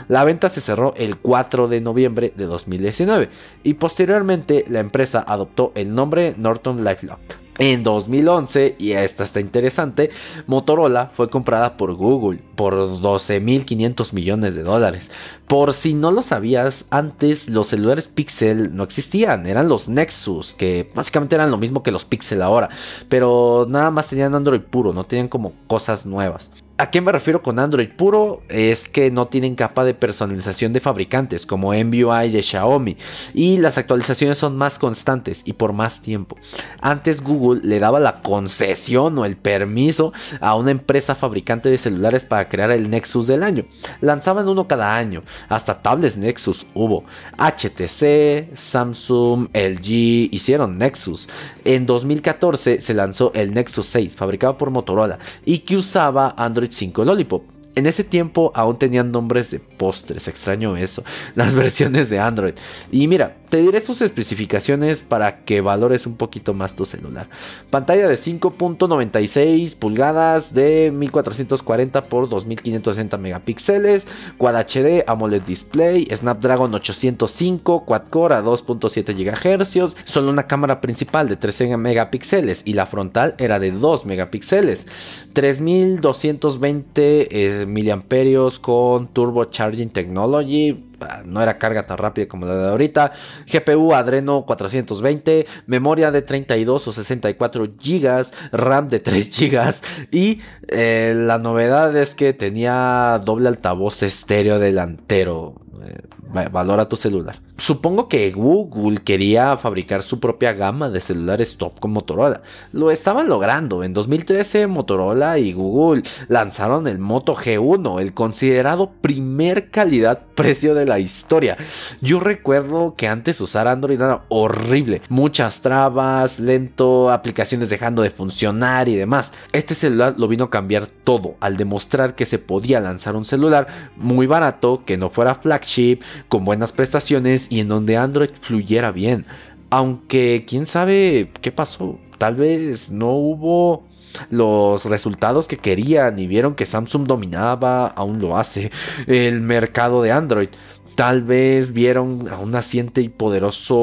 La 0.09 0.25
venta 0.25 0.49
se 0.49 0.61
cerró 0.61 0.95
el 0.97 1.17
4 1.17 1.69
de 1.69 1.81
noviembre 1.81 2.33
de 2.37 2.45
2019 2.45 3.29
y 3.65 3.75
posteriormente 3.75 4.65
la 4.69 4.81
empresa 4.81 5.25
adoptó 5.27 5.73
el 5.75 5.95
nombre 5.95 6.35
Norton 6.37 6.85
LifeLock. 6.85 7.44
En 7.59 7.85
2011, 7.85 8.75
y 8.81 8.93
esta 8.93 9.23
está 9.23 9.39
interesante, 9.39 10.11
Motorola 10.49 11.13
fue 11.15 11.31
comprada 11.31 11.77
por 11.77 11.95
Google 11.95 12.41
por 12.57 12.75
12.500 12.75 14.13
millones 14.13 14.57
de 14.57 14.65
dólares. 14.65 15.13
Por 15.47 15.73
si 15.73 15.95
no 15.95 16.11
lo 16.11 16.23
sabías, 16.23 16.87
antes 16.91 17.49
los 17.49 17.69
celulares 17.69 18.09
Pixel 18.09 18.75
no 18.75 18.83
existían, 18.83 19.47
eran 19.47 19.69
los 19.69 19.89
Nexus, 19.89 20.55
que 20.55 20.91
básicamente 20.97 21.37
eran 21.37 21.53
lo 21.53 21.59
mismo 21.59 21.85
que 21.85 21.93
los 21.93 22.05
Pixel 22.05 22.43
ahora, 22.43 22.71
pero 23.09 23.67
nada 23.69 23.93
más 23.93 24.09
tenían 24.09 24.35
Android 24.35 24.61
puro, 24.61 24.93
no 24.93 25.05
tenían 25.05 25.29
como 25.29 25.53
cosas 25.69 26.07
nuevas. 26.07 26.51
¿A 26.76 26.90
qué 26.90 27.00
me 27.00 27.12
refiero 27.12 27.40
con 27.40 27.61
Android 27.61 27.88
puro? 27.88 28.43
Es 28.49 28.88
que 28.88 29.12
no 29.12 29.28
tienen 29.28 29.54
capa 29.54 29.85
de 29.85 29.95
personalización 29.95 30.73
de 30.73 30.81
fabricantes 30.81 31.47
como 31.47 31.73
MBUI 31.73 32.33
de 32.33 32.43
Xiaomi 32.43 32.97
y 33.33 33.59
las 33.59 33.78
actualizaciones 33.78 34.38
son 34.38 34.57
más 34.57 34.81
constantes 34.81 35.43
y 35.45 35.52
por 35.52 35.73
más 35.73 36.02
tiempo. 36.02 36.37
Antes 36.81 37.21
Google 37.21 37.61
le 37.62 37.78
daba 37.78 38.00
la 38.00 38.23
concesión 38.23 39.16
o 39.19 39.25
el 39.25 39.37
permiso 39.37 40.12
a 40.40 40.57
una 40.57 40.73
empresa 40.73 41.14
fabricante 41.14 41.69
de 41.69 41.78
celulares 41.78 42.25
para 42.25 42.49
crear 42.49 42.73
el 42.73 42.90
Nexus 42.90 43.28
del 43.28 43.45
año. 43.45 43.66
Lanzaban 44.00 44.49
uno 44.49 44.66
cada 44.66 44.97
año, 44.97 45.23
hasta 45.49 45.81
tablets 45.81 46.16
Nexus 46.16 46.66
hubo. 46.75 47.04
HTC, 47.38 48.57
Samsung, 48.57 49.49
LG 49.54 50.35
hicieron 50.35 50.76
Nexus. 50.76 51.28
En 51.64 51.87
2014 51.87 52.81
se 52.81 52.95
lanzó 52.95 53.31
el 53.33 53.54
Nexus 53.54 53.87
6 53.87 54.16
fabricado 54.16 54.59
por 54.59 54.71
Motorola 54.71 55.21
y 55.45 55.59
que 55.59 55.76
usaba 55.76 56.35
Android 56.37 56.63
5 56.68 57.04
Lollipop. 57.04 57.54
En 57.76 57.87
ese 57.87 58.04
tiempo 58.04 58.52
aún 58.54 58.78
tenían 58.78 59.11
nombres 59.11 59.50
de 59.50 59.59
postres, 59.59 60.28
extraño 60.28 60.76
eso, 60.76 61.02
las 61.35 61.54
versiones 61.54 62.09
de 62.09 62.21
Android. 62.21 62.54
Y 62.93 63.09
mira, 63.09 63.35
te 63.54 63.59
diré 63.59 63.81
sus 63.81 64.02
especificaciones 64.02 65.02
para 65.02 65.45
que 65.45 65.61
valores 65.61 66.07
un 66.07 66.16
poquito 66.16 66.54
más 66.54 66.75
tu 66.75 66.87
celular. 66.87 67.28
Pantalla 67.71 68.09
de 68.09 68.14
5.96 68.14 69.78
pulgadas 69.78 70.54
de 70.54 70.90
1440 70.93 71.99
x 71.99 72.11
2560 72.11 73.16
megapíxeles, 73.16 74.09
Quad 74.38 74.57
HD 74.57 75.04
AMOLED 75.07 75.43
display, 75.43 76.09
Snapdragon 76.14 76.75
805 76.75 77.85
quad 77.85 78.09
core 78.09 78.35
a 78.35 78.43
2.7 78.43 79.14
GHz, 79.14 79.95
solo 80.04 80.31
una 80.31 80.49
cámara 80.49 80.81
principal 80.81 81.28
de 81.28 81.37
13 81.37 81.76
megapíxeles 81.76 82.62
y 82.64 82.73
la 82.73 82.87
frontal 82.87 83.37
era 83.38 83.61
de 83.61 83.71
2 83.71 84.07
megapíxeles, 84.07 84.88
3220 85.33 87.63
miliamperios 87.66 88.59
con 88.59 89.09
Turbo 89.09 89.47
Charging 89.47 89.90
Technology. 89.90 90.85
Ah, 91.00 91.23
no 91.25 91.42
era 91.42 91.59
carga 91.59 91.87
tan 91.87 91.99
rápida 91.99 92.28
como 92.28 92.47
la 92.47 92.56
de 92.56 92.68
ahorita. 92.68 93.12
GPU 93.47 93.94
Adreno 93.94 94.44
420, 94.47 95.47
memoria 95.66 96.11
de 96.11 96.23
32 96.23 96.88
o 96.88 96.92
64 96.92 97.66
GB, 97.66 98.26
RAM 98.52 98.88
de 98.88 99.00
3 99.00 99.30
GB 99.50 99.75
y 100.11 100.40
eh, 100.68 101.14
la 101.16 101.38
novedad 101.38 101.97
es 101.97 102.14
que 102.14 102.33
tenía 102.33 103.21
doble 103.25 103.49
altavoz 103.49 104.02
estéreo 104.02 104.59
delantero. 104.59 105.54
Eh, 105.83 106.49
valora 106.50 106.88
tu 106.88 106.97
celular. 106.97 107.37
Supongo 107.57 108.09
que 108.09 108.33
Google 108.33 108.99
quería 109.05 109.57
fabricar 109.57 110.03
su 110.03 110.19
propia 110.19 110.53
gama 110.55 110.91
de 110.91 111.01
celulares 111.01 111.57
top 111.57 111.79
con 111.79 111.93
Motorola. 111.93 112.43
Lo 112.73 112.91
estaban 112.91 113.29
logrando. 113.29 113.85
En 113.85 113.95
2013 113.95 114.67
Motorola 114.67 115.39
y 115.39 115.53
Google 115.53 116.03
lanzaron 116.27 116.89
el 116.89 116.99
Moto 116.99 117.37
G1, 117.37 118.01
el 118.01 118.13
considerado 118.13 118.91
primer 119.01 119.71
calidad-precio 119.71 120.75
de 120.75 120.87
la 120.87 120.99
historia. 120.99 121.57
Yo 122.01 122.19
recuerdo 122.19 122.95
que 122.97 123.07
antes 123.07 123.41
usar 123.41 123.69
Android 123.69 124.01
era 124.01 124.25
horrible. 124.31 125.03
Muchas 125.09 125.61
trabas, 125.61 126.41
lento, 126.41 127.13
aplicaciones 127.13 127.69
dejando 127.69 128.03
de 128.03 128.11
funcionar 128.11 128.89
y 128.89 128.97
demás. 128.97 129.33
Este 129.53 129.77
celular 129.77 130.17
lo 130.19 130.27
vino 130.27 130.45
a 130.45 130.51
cambiar 130.51 130.89
todo 130.89 131.37
al 131.39 131.57
demostrar 131.57 132.17
que 132.17 132.27
se 132.27 132.41
podía 132.41 132.81
lanzar 132.81 133.15
un 133.15 133.25
celular 133.25 133.93
muy 133.97 134.27
barato, 134.27 134.83
que 134.85 134.97
no 134.97 135.11
fuera 135.11 135.37
flagship, 135.37 136.01
con 136.29 136.45
buenas 136.45 136.73
prestaciones 136.73 137.44
y 137.51 137.61
en 137.61 137.69
donde 137.69 137.97
Android 137.97 138.31
fluyera 138.41 138.93
bien. 138.93 139.27
Aunque 139.71 140.45
quién 140.47 140.67
sabe 140.67 141.31
qué 141.41 141.53
pasó. 141.53 141.99
Tal 142.19 142.37
vez 142.37 142.91
no 142.91 143.11
hubo 143.11 143.85
los 144.31 144.85
resultados 144.85 145.49
que 145.49 145.57
querían 145.57 146.19
y 146.19 146.27
vieron 146.27 146.55
que 146.55 146.67
Samsung 146.67 147.07
dominaba, 147.07 147.89
aún 147.89 148.21
lo 148.21 148.37
hace, 148.37 148.71
el 149.07 149.41
mercado 149.41 150.03
de 150.03 150.13
Android. 150.13 150.49
Tal 150.95 151.23
vez 151.23 151.73
vieron 151.73 152.29
a 152.29 152.39
un 152.39 152.53
naciente 152.53 153.01
y 153.01 153.09
poderoso 153.09 153.75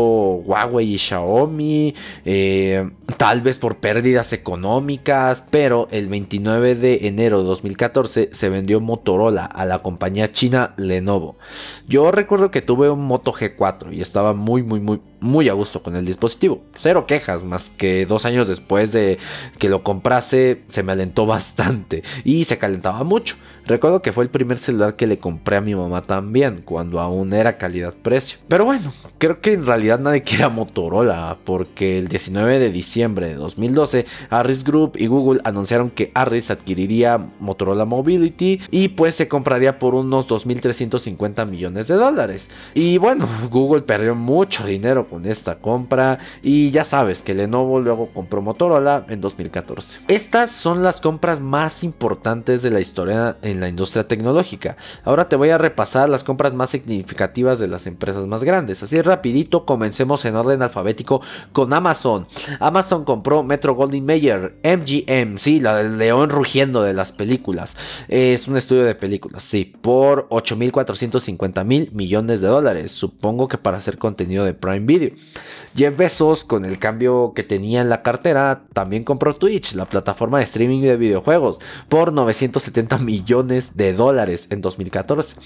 Huawei 0.45 0.93
y 0.93 0.97
Xiaomi, 0.97 1.93
eh, 2.23 2.89
tal 3.17 3.41
vez 3.41 3.59
por 3.59 3.77
pérdidas 3.77 4.31
económicas, 4.31 5.45
pero 5.51 5.89
el 5.91 6.07
29 6.07 6.75
de 6.75 7.07
enero 7.07 7.39
de 7.39 7.45
2014 7.45 8.29
se 8.31 8.49
vendió 8.49 8.79
Motorola 8.79 9.45
a 9.45 9.65
la 9.65 9.79
compañía 9.79 10.31
china 10.31 10.73
Lenovo. 10.77 11.37
Yo 11.87 12.11
recuerdo 12.11 12.49
que 12.49 12.61
tuve 12.61 12.89
un 12.89 13.05
Moto 13.05 13.33
G4 13.33 13.93
y 13.93 14.01
estaba 14.01 14.33
muy, 14.33 14.63
muy, 14.63 14.79
muy, 14.79 15.01
muy 15.19 15.49
a 15.49 15.53
gusto 15.53 15.83
con 15.83 15.97
el 15.97 16.05
dispositivo. 16.05 16.61
Cero 16.75 17.05
quejas, 17.05 17.43
más 17.43 17.69
que 17.69 18.05
dos 18.05 18.25
años 18.25 18.47
después 18.47 18.93
de 18.93 19.17
que 19.59 19.69
lo 19.69 19.83
comprase 19.83 20.63
se 20.69 20.83
me 20.83 20.93
alentó 20.93 21.25
bastante 21.25 22.03
y 22.23 22.45
se 22.45 22.57
calentaba 22.57 23.03
mucho. 23.03 23.35
Recuerdo 23.71 24.01
que 24.01 24.11
fue 24.11 24.25
el 24.25 24.29
primer 24.29 24.59
celular 24.59 24.97
que 24.97 25.07
le 25.07 25.17
compré 25.17 25.55
a 25.55 25.61
mi 25.61 25.73
mamá 25.75 26.01
también, 26.01 26.61
cuando 26.65 26.99
aún 26.99 27.31
era 27.31 27.57
calidad-precio. 27.57 28.39
Pero 28.49 28.65
bueno, 28.65 28.91
creo 29.17 29.39
que 29.39 29.53
en 29.53 29.65
realidad 29.65 29.97
nadie 29.97 30.23
quiere 30.23 30.49
Motorola, 30.49 31.37
porque 31.45 31.97
el 31.97 32.09
19 32.09 32.59
de 32.59 32.69
diciembre 32.69 33.29
de 33.29 33.35
2012, 33.35 34.05
Harris 34.29 34.65
Group 34.65 34.97
y 34.97 35.07
Google 35.07 35.39
anunciaron 35.45 35.89
que 35.89 36.11
Harris 36.13 36.51
adquiriría 36.51 37.17
Motorola 37.39 37.85
Mobility 37.85 38.59
y 38.71 38.89
pues 38.89 39.15
se 39.15 39.29
compraría 39.29 39.79
por 39.79 39.95
unos 39.95 40.27
2.350 40.27 41.47
millones 41.47 41.87
de 41.87 41.95
dólares. 41.95 42.49
Y 42.73 42.97
bueno, 42.97 43.25
Google 43.49 43.83
perdió 43.83 44.15
mucho 44.15 44.65
dinero 44.65 45.07
con 45.07 45.25
esta 45.25 45.59
compra 45.59 46.19
y 46.43 46.71
ya 46.71 46.83
sabes 46.83 47.21
que 47.21 47.35
Lenovo 47.35 47.79
luego 47.79 48.09
compró 48.13 48.41
Motorola 48.41 49.05
en 49.07 49.21
2014. 49.21 49.99
Estas 50.09 50.51
son 50.51 50.83
las 50.83 50.99
compras 50.99 51.39
más 51.39 51.85
importantes 51.85 52.61
de 52.61 52.71
la 52.71 52.81
historia 52.81 53.37
en 53.41 53.60
la 53.61 53.69
industria 53.69 54.07
tecnológica. 54.07 54.75
Ahora 55.03 55.29
te 55.29 55.35
voy 55.35 55.49
a 55.49 55.57
repasar 55.57 56.09
las 56.09 56.23
compras 56.23 56.53
más 56.53 56.69
significativas 56.69 57.59
de 57.59 57.67
las 57.67 57.87
empresas 57.87 58.27
más 58.27 58.43
grandes. 58.43 58.83
Así 58.83 59.01
rapidito, 59.01 59.65
comencemos 59.65 60.25
en 60.25 60.35
orden 60.35 60.61
alfabético 60.61 61.21
con 61.53 61.73
Amazon. 61.73 62.27
Amazon 62.59 63.05
compró 63.05 63.43
Metro 63.43 63.73
Goldwyn 63.73 64.05
Mayer, 64.05 64.55
MGM, 64.63 65.37
sí, 65.37 65.59
la 65.59 65.77
del 65.77 65.97
león 65.97 66.29
rugiendo 66.29 66.83
de 66.83 66.93
las 66.93 67.11
películas. 67.11 67.77
Es 68.07 68.47
un 68.47 68.57
estudio 68.57 68.83
de 68.83 68.95
películas, 68.95 69.43
sí, 69.43 69.73
por 69.81 70.27
8.450 70.29 71.63
mil 71.63 71.89
millones 71.93 72.41
de 72.41 72.47
dólares. 72.47 72.91
Supongo 72.91 73.47
que 73.47 73.57
para 73.57 73.77
hacer 73.77 73.97
contenido 73.97 74.43
de 74.45 74.53
Prime 74.53 74.79
Video. 74.79 75.11
Jeff 75.75 75.95
Bezos, 75.95 76.43
con 76.43 76.65
el 76.65 76.79
cambio 76.79 77.33
que 77.33 77.43
tenía 77.43 77.81
en 77.81 77.89
la 77.89 78.01
cartera, 78.01 78.63
también 78.73 79.03
compró 79.03 79.35
Twitch, 79.35 79.73
la 79.73 79.85
plataforma 79.85 80.39
de 80.39 80.43
streaming 80.43 80.81
de 80.81 80.97
videojuegos, 80.97 81.59
por 81.87 82.11
970 82.11 82.97
millones 82.97 83.40
de 83.47 83.93
dólares 83.93 84.47
en 84.49 84.61
2014. 84.61 85.37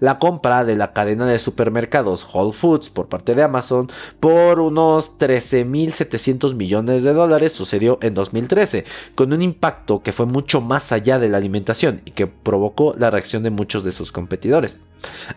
La 0.00 0.18
compra 0.18 0.64
de 0.64 0.76
la 0.76 0.92
cadena 0.92 1.26
de 1.26 1.38
supermercados 1.38 2.26
Whole 2.32 2.52
Foods 2.52 2.90
por 2.90 3.08
parte 3.08 3.34
de 3.34 3.42
Amazon 3.42 3.90
por 4.20 4.60
unos 4.60 5.18
13.700 5.18 6.54
millones 6.54 7.04
de 7.04 7.12
dólares 7.12 7.52
sucedió 7.52 7.98
en 8.02 8.14
2013, 8.14 8.84
con 9.14 9.32
un 9.32 9.42
impacto 9.42 10.02
que 10.02 10.12
fue 10.12 10.26
mucho 10.26 10.60
más 10.60 10.92
allá 10.92 11.18
de 11.18 11.28
la 11.28 11.38
alimentación 11.38 12.02
y 12.04 12.10
que 12.10 12.26
provocó 12.26 12.94
la 12.98 13.10
reacción 13.10 13.42
de 13.42 13.50
muchos 13.50 13.84
de 13.84 13.92
sus 13.92 14.10
competidores. 14.12 14.80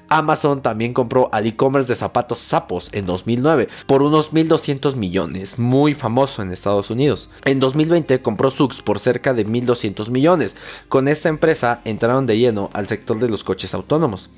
Amazon 0.10 0.62
también 0.62 0.94
compró 0.94 1.30
al 1.32 1.46
e-commerce 1.46 1.88
de 1.88 1.96
zapatos 1.96 2.40
Zappos 2.40 2.90
en 2.94 3.06
2009 3.06 3.70
por 3.86 4.02
unos 4.02 4.34
1.200 4.34 4.96
millones, 4.96 5.60
muy 5.60 5.96
famoso 5.96 6.42
en 6.42 6.52
Estados 6.52 6.90
Unidos. 6.90 7.30
En 7.46 7.60
2020 7.60 8.22
compró 8.22 8.52
Sux 8.52 8.82
por 8.82 9.00
cerca 9.00 9.34
de 9.34 9.46
1.200 9.46 10.10
millones. 10.10 10.56
Con 10.90 11.08
esta 11.08 11.30
empresa 11.30 11.82
entraron 11.86 12.26
de 12.26 12.38
lleno 12.38 12.70
al 12.74 12.88
sector 12.88 13.20
de 13.20 13.30
los 13.30 13.44
coches 13.44 13.74
autónomos. 13.74 14.30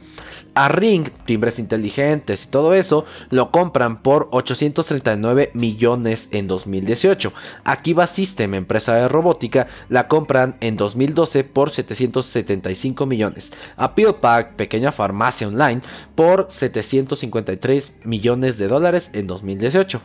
A 0.56 0.68
Ring, 0.68 1.10
timbres 1.26 1.60
inteligentes 1.60 2.46
y 2.46 2.48
todo 2.48 2.74
eso, 2.74 3.06
lo 3.30 3.52
compran 3.52 4.02
por 4.02 4.30
839 4.32 5.52
millones 5.54 6.30
en 6.32 6.48
2018. 6.48 7.32
Akiba 7.64 8.08
System, 8.08 8.56
empresa 8.56 8.96
de 8.96 9.08
robótica, 9.08 9.68
la 9.90 10.08
compran 10.08 10.56
en 10.60 10.76
2012 10.76 11.44
por 11.44 11.70
775 11.70 13.06
millones. 13.06 13.54
A 13.78 13.94
PillPack, 13.94 14.56
pequeña 14.56 14.92
farmacia 14.92 15.19
online, 15.46 15.82
por 16.16 16.48
753 16.50 18.00
millones 18.06 18.58
de 18.58 18.68
dólares 18.68 19.12
en 19.14 19.28
2018. 19.28 20.02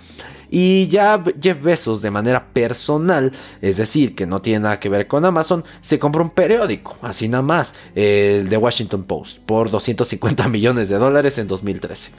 Y 0.50 0.88
ya 0.88 1.22
Jeff 1.40 1.62
Bezos 1.62 2.03
de 2.03 2.11
manera 2.11 2.48
personal, 2.53 3.33
es 3.61 3.77
decir, 3.77 4.14
que 4.14 4.27
no 4.27 4.42
tiene 4.42 4.61
nada 4.61 4.81
que 4.81 4.88
ver 4.88 5.07
con 5.07 5.24
Amazon, 5.24 5.64
se 5.81 5.98
compró 5.98 6.22
un 6.22 6.31
periódico, 6.31 6.96
así 7.03 7.29
nada 7.29 7.42
más, 7.42 7.74
el 7.94 8.48
The 8.48 8.57
Washington 8.57 9.05
Post, 9.05 9.38
por 9.40 9.70
250 9.70 10.48
millones 10.48 10.88
de 10.88 10.98
dólares 10.98 11.38
en 11.38 11.48
2013. 11.48 12.12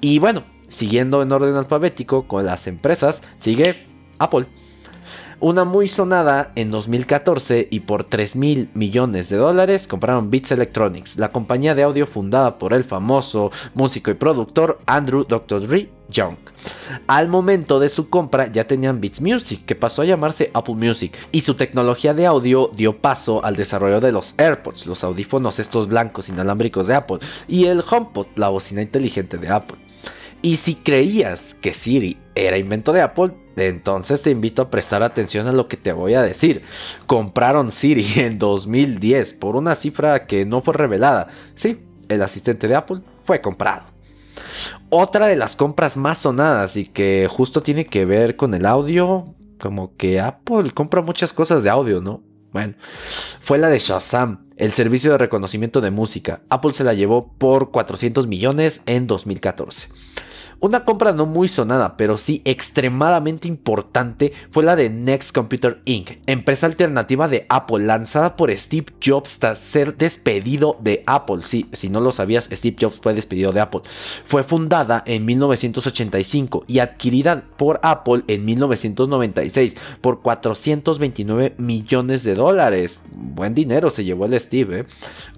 Y 0.00 0.18
bueno, 0.18 0.44
siguiendo 0.68 1.22
en 1.22 1.32
orden 1.32 1.54
alfabético 1.54 2.26
con 2.26 2.44
las 2.44 2.66
empresas, 2.66 3.22
sigue 3.36 3.86
Apple. 4.18 4.46
Una 5.42 5.64
muy 5.64 5.88
sonada 5.88 6.52
en 6.54 6.70
2014 6.70 7.66
y 7.68 7.80
por 7.80 8.04
3 8.04 8.36
mil 8.36 8.70
millones 8.74 9.28
de 9.28 9.38
dólares 9.38 9.88
compraron 9.88 10.30
Beats 10.30 10.52
Electronics, 10.52 11.16
la 11.16 11.32
compañía 11.32 11.74
de 11.74 11.82
audio 11.82 12.06
fundada 12.06 12.60
por 12.60 12.72
el 12.72 12.84
famoso 12.84 13.50
músico 13.74 14.12
y 14.12 14.14
productor 14.14 14.78
Andrew 14.86 15.24
Dr. 15.28 15.66
Dre 15.66 15.90
Young. 16.08 16.36
Al 17.08 17.26
momento 17.26 17.80
de 17.80 17.88
su 17.88 18.08
compra 18.08 18.52
ya 18.52 18.68
tenían 18.68 19.00
Beats 19.00 19.20
Music, 19.20 19.64
que 19.66 19.74
pasó 19.74 20.02
a 20.02 20.04
llamarse 20.04 20.52
Apple 20.54 20.76
Music, 20.76 21.12
y 21.32 21.40
su 21.40 21.54
tecnología 21.54 22.14
de 22.14 22.26
audio 22.26 22.70
dio 22.76 22.98
paso 22.98 23.44
al 23.44 23.56
desarrollo 23.56 24.00
de 24.00 24.12
los 24.12 24.38
AirPods, 24.38 24.86
los 24.86 25.02
audífonos 25.02 25.58
estos 25.58 25.88
blancos 25.88 26.28
inalámbricos 26.28 26.86
de 26.86 26.94
Apple, 26.94 27.18
y 27.48 27.64
el 27.64 27.82
HomePod, 27.82 28.28
la 28.36 28.50
bocina 28.50 28.80
inteligente 28.80 29.38
de 29.38 29.48
Apple. 29.48 29.78
Y 30.40 30.56
si 30.56 30.76
creías 30.76 31.54
que 31.54 31.72
Siri 31.72 32.18
era 32.34 32.58
invento 32.58 32.92
de 32.92 33.02
Apple, 33.02 33.32
entonces 33.56 34.22
te 34.22 34.30
invito 34.30 34.62
a 34.62 34.70
prestar 34.70 35.02
atención 35.02 35.46
a 35.46 35.52
lo 35.52 35.68
que 35.68 35.76
te 35.76 35.92
voy 35.92 36.14
a 36.14 36.22
decir. 36.22 36.62
Compraron 37.06 37.70
Siri 37.70 38.06
en 38.20 38.38
2010 38.38 39.34
por 39.34 39.56
una 39.56 39.74
cifra 39.74 40.26
que 40.26 40.44
no 40.44 40.62
fue 40.62 40.74
revelada. 40.74 41.28
Sí, 41.54 41.84
el 42.08 42.22
asistente 42.22 42.68
de 42.68 42.76
Apple 42.76 43.00
fue 43.24 43.40
comprado. 43.40 43.84
Otra 44.88 45.26
de 45.26 45.36
las 45.36 45.56
compras 45.56 45.96
más 45.96 46.20
sonadas 46.20 46.76
y 46.76 46.86
que 46.86 47.28
justo 47.30 47.62
tiene 47.62 47.86
que 47.86 48.04
ver 48.04 48.36
con 48.36 48.54
el 48.54 48.66
audio, 48.66 49.34
como 49.58 49.96
que 49.96 50.20
Apple 50.20 50.70
compra 50.72 51.02
muchas 51.02 51.32
cosas 51.32 51.62
de 51.62 51.70
audio, 51.70 52.00
¿no? 52.00 52.22
Bueno, 52.52 52.74
fue 53.40 53.56
la 53.58 53.70
de 53.70 53.78
Shazam, 53.78 54.46
el 54.56 54.72
servicio 54.72 55.12
de 55.12 55.18
reconocimiento 55.18 55.80
de 55.80 55.90
música. 55.90 56.42
Apple 56.50 56.74
se 56.74 56.84
la 56.84 56.92
llevó 56.92 57.32
por 57.38 57.70
400 57.70 58.26
millones 58.26 58.82
en 58.86 59.06
2014. 59.06 59.88
Una 60.64 60.84
compra 60.84 61.12
no 61.12 61.26
muy 61.26 61.48
sonada, 61.48 61.96
pero 61.96 62.16
sí 62.16 62.40
extremadamente 62.44 63.48
importante 63.48 64.32
fue 64.52 64.62
la 64.62 64.76
de 64.76 64.90
Next 64.90 65.34
Computer 65.34 65.80
Inc., 65.86 66.18
empresa 66.26 66.66
alternativa 66.66 67.26
de 67.26 67.46
Apple 67.48 67.84
lanzada 67.84 68.36
por 68.36 68.56
Steve 68.56 68.86
Jobs 69.04 69.40
tras 69.40 69.58
ser 69.58 69.96
despedido 69.96 70.76
de 70.80 71.02
Apple. 71.04 71.38
Sí, 71.42 71.66
si 71.72 71.88
no 71.88 72.00
lo 72.00 72.12
sabías, 72.12 72.48
Steve 72.52 72.76
Jobs 72.80 73.00
fue 73.00 73.12
despedido 73.12 73.52
de 73.52 73.58
Apple. 73.58 73.80
Fue 74.24 74.44
fundada 74.44 75.02
en 75.04 75.24
1985 75.24 76.62
y 76.68 76.78
adquirida 76.78 77.42
por 77.56 77.80
Apple 77.82 78.22
en 78.28 78.44
1996 78.44 79.76
por 80.00 80.22
429 80.22 81.56
millones 81.58 82.22
de 82.22 82.36
dólares. 82.36 83.00
Buen 83.10 83.56
dinero 83.56 83.90
se 83.90 84.04
llevó 84.04 84.26
el 84.26 84.40
Steve. 84.40 84.78
¿eh? 84.78 84.84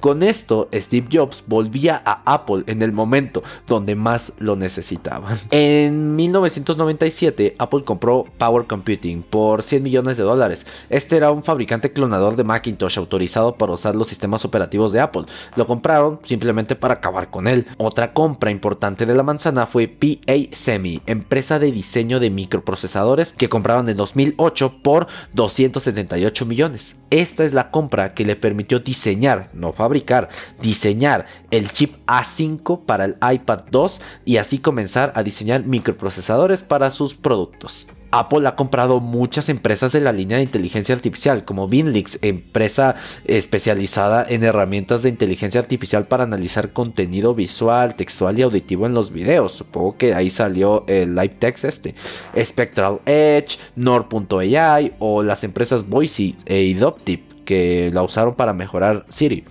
Con 0.00 0.22
esto, 0.22 0.68
Steve 0.74 1.08
Jobs 1.10 1.44
volvía 1.46 2.02
a 2.04 2.34
Apple 2.34 2.64
en 2.66 2.82
el 2.82 2.92
momento 2.92 3.42
donde 3.66 3.94
más 3.94 4.34
lo 4.38 4.54
necesitaba. 4.54 5.13
En 5.50 6.16
1997, 6.16 7.56
Apple 7.58 7.84
compró 7.84 8.26
Power 8.38 8.66
Computing 8.66 9.22
por 9.22 9.62
100 9.62 9.82
millones 9.82 10.16
de 10.16 10.24
dólares. 10.24 10.66
Este 10.90 11.16
era 11.16 11.30
un 11.30 11.44
fabricante 11.44 11.92
clonador 11.92 12.36
de 12.36 12.44
Macintosh 12.44 12.98
autorizado 12.98 13.56
para 13.56 13.72
usar 13.72 13.94
los 13.94 14.08
sistemas 14.08 14.44
operativos 14.44 14.92
de 14.92 15.00
Apple. 15.00 15.24
Lo 15.56 15.66
compraron 15.66 16.20
simplemente 16.24 16.76
para 16.76 16.94
acabar 16.94 17.30
con 17.30 17.46
él. 17.46 17.66
Otra 17.76 18.12
compra 18.12 18.50
importante 18.50 19.06
de 19.06 19.14
la 19.14 19.22
manzana 19.22 19.66
fue 19.66 19.88
PA 19.88 20.34
Semi, 20.52 21.00
empresa 21.06 21.58
de 21.58 21.72
diseño 21.72 22.20
de 22.20 22.30
microprocesadores 22.30 23.32
que 23.32 23.48
compraron 23.48 23.88
en 23.88 23.96
2008 23.96 24.80
por 24.82 25.06
278 25.32 26.46
millones. 26.46 27.00
Esta 27.10 27.44
es 27.44 27.54
la 27.54 27.70
compra 27.70 28.14
que 28.14 28.24
le 28.24 28.36
permitió 28.36 28.80
diseñar, 28.80 29.50
no 29.52 29.72
fabricar, 29.72 30.28
diseñar 30.60 31.26
el 31.50 31.70
chip 31.70 31.96
A5 32.06 32.84
para 32.84 33.04
el 33.04 33.16
iPad 33.22 33.64
2 33.70 34.00
y 34.24 34.38
así 34.38 34.58
comenzar 34.58 35.03
a 35.14 35.22
diseñar 35.22 35.64
microprocesadores 35.64 36.62
para 36.62 36.90
sus 36.90 37.14
productos. 37.14 37.88
Apple 38.10 38.46
ha 38.46 38.54
comprado 38.54 39.00
muchas 39.00 39.48
empresas 39.48 39.90
de 39.90 40.00
la 40.00 40.12
línea 40.12 40.36
de 40.36 40.44
inteligencia 40.44 40.94
artificial, 40.94 41.44
como 41.44 41.66
Binlix, 41.66 42.20
empresa 42.22 42.94
especializada 43.24 44.24
en 44.28 44.44
herramientas 44.44 45.02
de 45.02 45.08
inteligencia 45.08 45.60
artificial 45.60 46.06
para 46.06 46.22
analizar 46.22 46.72
contenido 46.72 47.34
visual, 47.34 47.96
textual 47.96 48.38
y 48.38 48.42
auditivo 48.42 48.86
en 48.86 48.94
los 48.94 49.10
videos. 49.10 49.52
Supongo 49.52 49.96
que 49.96 50.14
ahí 50.14 50.30
salió 50.30 50.84
el 50.86 51.16
Live 51.16 51.36
Text 51.40 51.64
este. 51.64 51.96
Spectral 52.38 53.00
Edge, 53.04 53.58
Nord.ai 53.74 54.94
o 55.00 55.22
las 55.24 55.42
empresas 55.42 55.88
Voice 55.88 56.36
e 56.46 56.74
Adoptive 56.76 57.24
que 57.44 57.90
la 57.92 58.02
usaron 58.02 58.34
para 58.34 58.52
mejorar 58.52 59.06
Siri. 59.08 59.44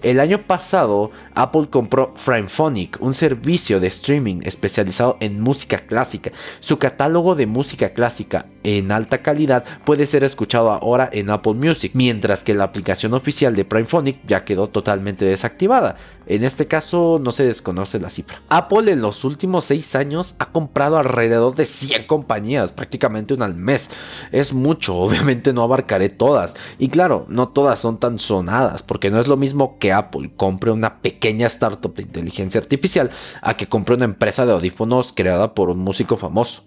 El 0.00 0.20
año 0.20 0.42
pasado, 0.42 1.10
Apple 1.34 1.66
compró 1.70 2.14
Framephonic, 2.16 2.98
un 3.00 3.14
servicio 3.14 3.80
de 3.80 3.88
streaming 3.88 4.42
especializado 4.44 5.16
en 5.18 5.40
música 5.40 5.78
clásica. 5.78 6.30
Su 6.60 6.78
catálogo 6.78 7.34
de 7.34 7.46
música 7.46 7.88
clásica 7.90 8.46
en 8.62 8.92
alta 8.92 9.18
calidad 9.18 9.64
puede 9.84 10.06
ser 10.06 10.22
escuchado 10.22 10.70
ahora 10.70 11.10
en 11.12 11.30
Apple 11.30 11.54
Music, 11.54 11.92
mientras 11.94 12.44
que 12.44 12.54
la 12.54 12.64
aplicación 12.64 13.12
oficial 13.12 13.56
de 13.56 13.64
Primephonic 13.64 14.18
ya 14.24 14.44
quedó 14.44 14.68
totalmente 14.68 15.24
desactivada. 15.24 15.96
En 16.28 16.44
este 16.44 16.66
caso 16.66 17.18
no 17.22 17.32
se 17.32 17.46
desconoce 17.46 17.98
la 17.98 18.10
cifra. 18.10 18.42
Apple 18.50 18.92
en 18.92 19.00
los 19.00 19.24
últimos 19.24 19.64
6 19.64 19.94
años 19.94 20.34
ha 20.38 20.52
comprado 20.52 20.98
alrededor 20.98 21.56
de 21.56 21.64
100 21.64 22.06
compañías, 22.06 22.72
prácticamente 22.72 23.32
una 23.32 23.46
al 23.46 23.54
mes. 23.54 23.90
Es 24.30 24.52
mucho, 24.52 24.94
obviamente 24.98 25.54
no 25.54 25.62
abarcaré 25.62 26.10
todas. 26.10 26.54
Y 26.78 26.90
claro, 26.90 27.24
no 27.30 27.48
todas 27.48 27.80
son 27.80 27.98
tan 27.98 28.18
sonadas, 28.18 28.82
porque 28.82 29.10
no 29.10 29.18
es 29.18 29.26
lo 29.26 29.38
mismo 29.38 29.78
que 29.78 29.94
Apple 29.94 30.30
compre 30.36 30.70
una 30.70 31.00
pequeña 31.00 31.46
startup 31.46 31.94
de 31.94 32.02
inteligencia 32.02 32.60
artificial 32.60 33.10
a 33.40 33.56
que 33.56 33.66
compre 33.66 33.94
una 33.94 34.04
empresa 34.04 34.44
de 34.44 34.52
audífonos 34.52 35.14
creada 35.14 35.54
por 35.54 35.70
un 35.70 35.78
músico 35.78 36.18
famoso. 36.18 36.64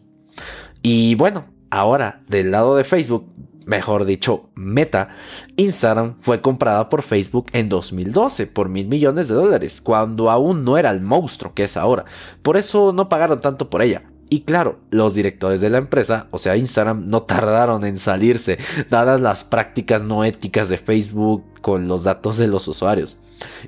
Y 0.82 1.14
bueno, 1.14 1.46
ahora 1.70 2.24
del 2.28 2.50
lado 2.50 2.76
de 2.76 2.84
Facebook 2.84 3.32
mejor 3.66 4.06
dicho, 4.06 4.50
Meta, 4.56 5.10
Instagram 5.58 6.16
fue 6.20 6.42
comprada 6.42 6.90
por 6.90 7.02
Facebook 7.02 7.48
en 7.54 7.70
2012 7.70 8.48
por 8.48 8.70
mil 8.70 8.88
millones 8.88 9.28
de 9.28 9.36
dólares, 9.36 9.82
cuando 9.82 10.30
aún 10.30 10.64
no 10.64 10.78
era 10.78 10.92
el 10.92 11.02
monstruo 11.02 11.54
que 11.54 11.66
es 11.66 11.78
ahora. 11.78 12.06
Por 12.42 12.58
eso 12.58 12.94
no 12.94 13.10
pagaron 13.10 13.42
tanto 13.42 13.70
por 13.70 13.82
ella. 13.82 14.04
Y 14.30 14.42
claro, 14.42 14.80
los 14.92 15.14
directores 15.14 15.60
de 15.60 15.70
la 15.70 15.78
empresa, 15.78 16.28
o 16.32 16.38
sea 16.38 16.56
Instagram, 16.56 17.06
no 17.08 17.24
tardaron 17.24 17.84
en 17.84 17.98
salirse, 17.98 18.60
dadas 18.90 19.20
las 19.20 19.44
prácticas 19.44 20.04
no 20.04 20.24
éticas 20.24 20.70
de 20.70 20.78
Facebook 20.78 21.44
con 21.62 21.90
los 21.90 22.06
datos 22.06 22.38
de 22.38 22.48
los 22.48 22.68
usuarios. 22.68 23.18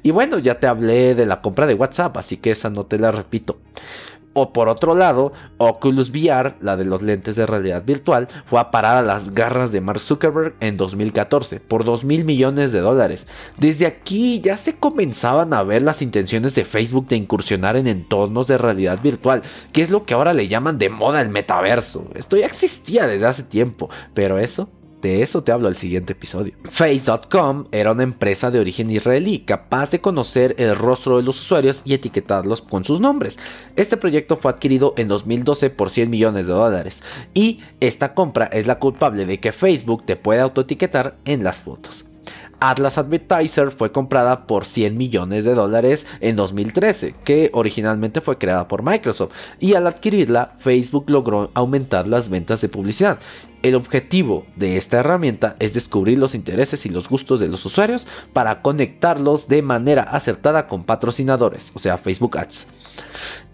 Y 0.03 0.11
bueno, 0.11 0.39
ya 0.39 0.59
te 0.59 0.67
hablé 0.67 1.15
de 1.15 1.25
la 1.25 1.41
compra 1.41 1.65
de 1.65 1.73
WhatsApp, 1.73 2.15
así 2.17 2.37
que 2.37 2.51
esa 2.51 2.69
no 2.69 2.85
te 2.85 2.97
la 2.97 3.11
repito. 3.11 3.59
O 4.33 4.51
por 4.51 4.67
otro 4.67 4.95
lado, 4.95 5.31
Oculus 5.57 6.09
VR, 6.09 6.55
la 6.59 6.75
de 6.75 6.85
los 6.85 7.01
lentes 7.01 7.35
de 7.35 7.45
realidad 7.45 7.83
virtual, 7.85 8.27
fue 8.45 8.59
a 8.59 8.71
parar 8.71 8.97
a 8.97 9.01
las 9.03 9.33
garras 9.33 9.71
de 9.71 9.81
Mark 9.81 9.99
Zuckerberg 9.99 10.55
en 10.59 10.75
2014 10.75 11.59
por 11.59 11.85
2 11.85 12.03
mil 12.03 12.25
millones 12.25 12.71
de 12.71 12.79
dólares. 12.79 13.27
Desde 13.57 13.85
aquí 13.85 14.41
ya 14.41 14.57
se 14.57 14.79
comenzaban 14.79 15.53
a 15.53 15.63
ver 15.63 15.83
las 15.83 16.01
intenciones 16.01 16.55
de 16.55 16.65
Facebook 16.65 17.07
de 17.07 17.17
incursionar 17.17 17.77
en 17.77 17.87
entornos 17.87 18.47
de 18.47 18.57
realidad 18.57 18.99
virtual, 19.01 19.43
que 19.71 19.83
es 19.83 19.91
lo 19.91 20.05
que 20.05 20.15
ahora 20.15 20.33
le 20.33 20.47
llaman 20.47 20.79
de 20.79 20.89
moda 20.89 21.21
el 21.21 21.29
metaverso. 21.29 22.07
Esto 22.15 22.35
ya 22.35 22.47
existía 22.47 23.07
desde 23.07 23.27
hace 23.27 23.43
tiempo, 23.43 23.89
pero 24.13 24.39
eso 24.39 24.69
de 25.03 25.21
eso 25.21 25.43
te 25.43 25.51
hablo 25.51 25.67
al 25.67 25.75
siguiente 25.75 26.13
episodio. 26.13 26.53
Face.com 26.63 27.65
era 27.71 27.91
una 27.91 28.03
empresa 28.03 28.49
de 28.49 28.59
origen 28.59 28.89
israelí 28.89 29.39
capaz 29.39 29.91
de 29.91 29.99
conocer 29.99 30.55
el 30.57 30.75
rostro 30.75 31.17
de 31.17 31.23
los 31.23 31.39
usuarios 31.39 31.81
y 31.85 31.93
etiquetarlos 31.93 32.61
con 32.61 32.85
sus 32.85 33.01
nombres. 33.01 33.37
Este 33.75 33.97
proyecto 33.97 34.37
fue 34.37 34.51
adquirido 34.51 34.93
en 34.97 35.09
2012 35.09 35.69
por 35.71 35.91
100 35.91 36.09
millones 36.09 36.47
de 36.47 36.53
dólares 36.53 37.03
y 37.33 37.59
esta 37.81 38.13
compra 38.15 38.45
es 38.45 38.65
la 38.65 38.79
culpable 38.79 39.25
de 39.25 39.39
que 39.41 39.51
Facebook 39.51 40.05
te 40.05 40.15
pueda 40.15 40.43
autoetiquetar 40.43 41.17
en 41.25 41.43
las 41.43 41.61
fotos. 41.61 42.05
Atlas 42.69 42.97
Advertiser 42.97 43.71
fue 43.71 43.91
comprada 43.91 44.47
por 44.47 44.65
100 44.65 44.97
millones 44.97 45.43
de 45.43 45.53
dólares 45.53 46.07
en 46.21 46.37
2013, 46.37 47.13
que 47.25 47.51
originalmente 47.53 48.21
fue 48.21 48.37
creada 48.37 48.69
por 48.69 48.83
Microsoft, 48.83 49.33
y 49.59 49.73
al 49.73 49.85
adquirirla, 49.85 50.55
Facebook 50.59 51.09
logró 51.09 51.51
aumentar 51.55 52.07
las 52.07 52.29
ventas 52.29 52.61
de 52.61 52.69
publicidad. 52.69 53.19
El 53.63 53.75
objetivo 53.75 54.45
de 54.55 54.77
esta 54.77 54.99
herramienta 54.99 55.57
es 55.59 55.73
descubrir 55.73 56.17
los 56.17 56.35
intereses 56.35 56.85
y 56.85 56.89
los 56.89 57.09
gustos 57.09 57.41
de 57.41 57.49
los 57.49 57.65
usuarios 57.65 58.07
para 58.31 58.61
conectarlos 58.61 59.49
de 59.49 59.61
manera 59.61 60.03
acertada 60.03 60.69
con 60.69 60.85
patrocinadores, 60.85 61.73
o 61.73 61.79
sea, 61.79 61.97
Facebook 61.97 62.37
Ads. 62.37 62.67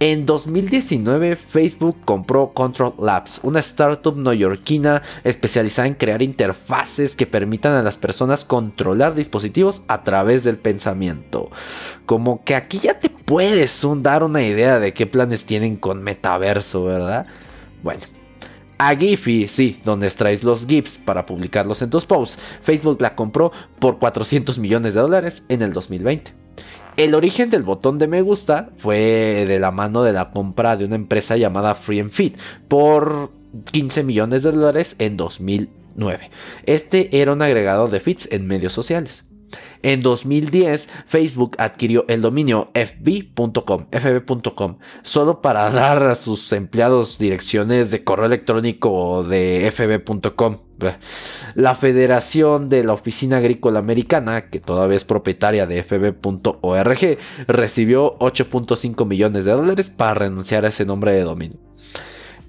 En 0.02 0.26
2019, 0.26 1.36
Facebook 1.36 1.98
compró 2.06 2.54
Control 2.54 2.94
Labs, 3.00 3.42
una 3.44 3.60
startup 3.60 4.16
neoyorquina 4.16 5.02
especializada 5.26 5.90
en 5.90 5.96
crear 5.96 6.22
interfaces 6.22 7.18
que 7.18 7.28
permitan 7.28 7.74
a 7.74 7.84
las 7.84 7.98
personas 7.98 8.46
controlar 8.46 9.14
dispositivos 9.14 9.84
a 9.90 10.04
través 10.04 10.46
del 10.46 10.58
pensamiento. 10.58 11.50
Como 12.06 12.46
que 12.46 12.56
aquí 12.56 12.80
ya 12.80 13.00
te 13.00 13.10
puedes 13.10 13.86
dar 13.98 14.24
una 14.24 14.42
idea 14.42 14.80
de 14.80 14.94
qué 14.94 15.06
planes 15.06 15.46
tienen 15.46 15.76
con 15.76 16.02
metaverso, 16.02 16.86
¿verdad? 16.86 17.26
Bueno, 17.84 18.04
a 18.78 18.96
Giphy, 18.96 19.50
sí, 19.50 19.82
donde 19.84 20.08
extraes 20.08 20.46
los 20.46 20.66
GIFs 20.66 20.98
para 20.98 21.26
publicarlos 21.26 21.82
en 21.82 21.90
tus 21.90 22.06
posts. 22.06 22.40
Facebook 22.64 23.02
la 23.02 23.16
compró 23.16 23.52
por 23.80 24.00
400 24.00 24.58
millones 24.60 24.94
de 24.94 25.02
dólares 25.02 25.46
en 25.50 25.62
el 25.62 25.74
2020. 25.74 26.32
El 27.00 27.16
origen 27.16 27.50
del 27.50 27.64
botón 27.64 27.98
de 27.98 28.08
me 28.08 28.22
gusta 28.22 28.72
fue 28.76 29.46
de 29.48 29.58
la 29.58 29.72
mano 29.72 30.04
de 30.04 30.12
la 30.12 30.32
compra 30.32 30.76
de 30.76 30.84
una 30.84 30.96
empresa 30.96 31.38
llamada 31.38 31.74
Free 31.74 32.02
and 32.02 32.12
Feed 32.12 32.34
por 32.68 33.32
15 33.72 34.04
millones 34.04 34.44
de 34.44 34.52
dólares 34.52 34.98
en 35.00 35.16
2009. 35.16 36.30
Este 36.66 37.22
era 37.22 37.32
un 37.32 37.42
agregado 37.42 37.88
de 37.88 38.02
feeds 38.02 38.30
en 38.34 38.48
medios 38.48 38.74
sociales. 38.74 39.29
En 39.82 40.02
2010, 40.02 40.90
Facebook 41.08 41.56
adquirió 41.58 42.06
el 42.08 42.22
dominio 42.22 42.72
fb.com, 42.74 43.88
fb.com, 43.92 44.78
solo 45.04 45.42
para 45.42 45.70
dar 45.70 46.04
a 46.04 46.16
sus 46.16 46.52
empleados 46.52 47.18
direcciones 47.18 47.92
de 47.92 48.04
correo 48.04 48.26
electrónico 48.26 49.24
de 49.24 49.72
fb.com. 49.72 50.58
La 51.56 51.76
Federación 51.76 52.70
de 52.70 52.84
la 52.84 52.94
Oficina 52.94 53.38
Agrícola 53.38 53.80
Americana, 53.80 54.50
que 54.50 54.60
todavía 54.60 54.96
es 54.96 55.04
propietaria 55.04 55.66
de 55.66 55.84
fb.org, 55.84 57.18
recibió 57.48 58.18
8.5 58.20 59.06
millones 59.06 59.46
de 59.46 59.52
dólares 59.52 59.90
para 59.90 60.14
renunciar 60.14 60.66
a 60.66 60.70
ese 60.70 60.86
nombre 60.86 61.14
de 61.14 61.22
dominio. 61.22 61.58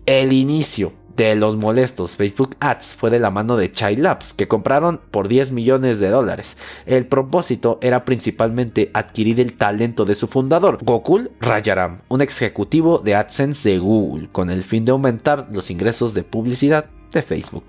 El 0.06 0.32
inicio 0.32 0.92
de 1.16 1.34
los 1.36 1.56
molestos 1.56 2.16
Facebook 2.16 2.56
Ads 2.60 2.94
fue 2.94 3.10
de 3.10 3.18
la 3.18 3.30
mano 3.30 3.56
de 3.56 3.70
Chai 3.70 3.96
Labs, 3.96 4.32
que 4.32 4.48
compraron 4.48 5.00
por 5.10 5.28
10 5.28 5.52
millones 5.52 6.00
de 6.00 6.08
dólares. 6.08 6.56
El 6.86 7.06
propósito 7.06 7.78
era 7.82 8.04
principalmente 8.04 8.90
adquirir 8.94 9.40
el 9.40 9.56
talento 9.56 10.04
de 10.04 10.14
su 10.14 10.28
fundador, 10.28 10.78
Gokul 10.82 11.30
Rajaram, 11.40 12.00
un 12.08 12.22
ejecutivo 12.22 12.98
de 12.98 13.14
AdSense 13.14 13.68
de 13.68 13.78
Google, 13.78 14.28
con 14.30 14.50
el 14.50 14.64
fin 14.64 14.84
de 14.84 14.92
aumentar 14.92 15.48
los 15.50 15.70
ingresos 15.70 16.14
de 16.14 16.22
publicidad 16.22 16.86
de 17.12 17.22
Facebook. 17.22 17.64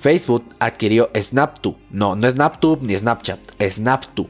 Facebook 0.00 0.44
adquirió 0.58 1.10
SnapTube, 1.18 1.76
no, 1.90 2.16
no 2.16 2.30
SnapTube 2.30 2.82
ni 2.82 2.96
Snapchat, 2.96 3.40
SnapTube, 3.60 4.28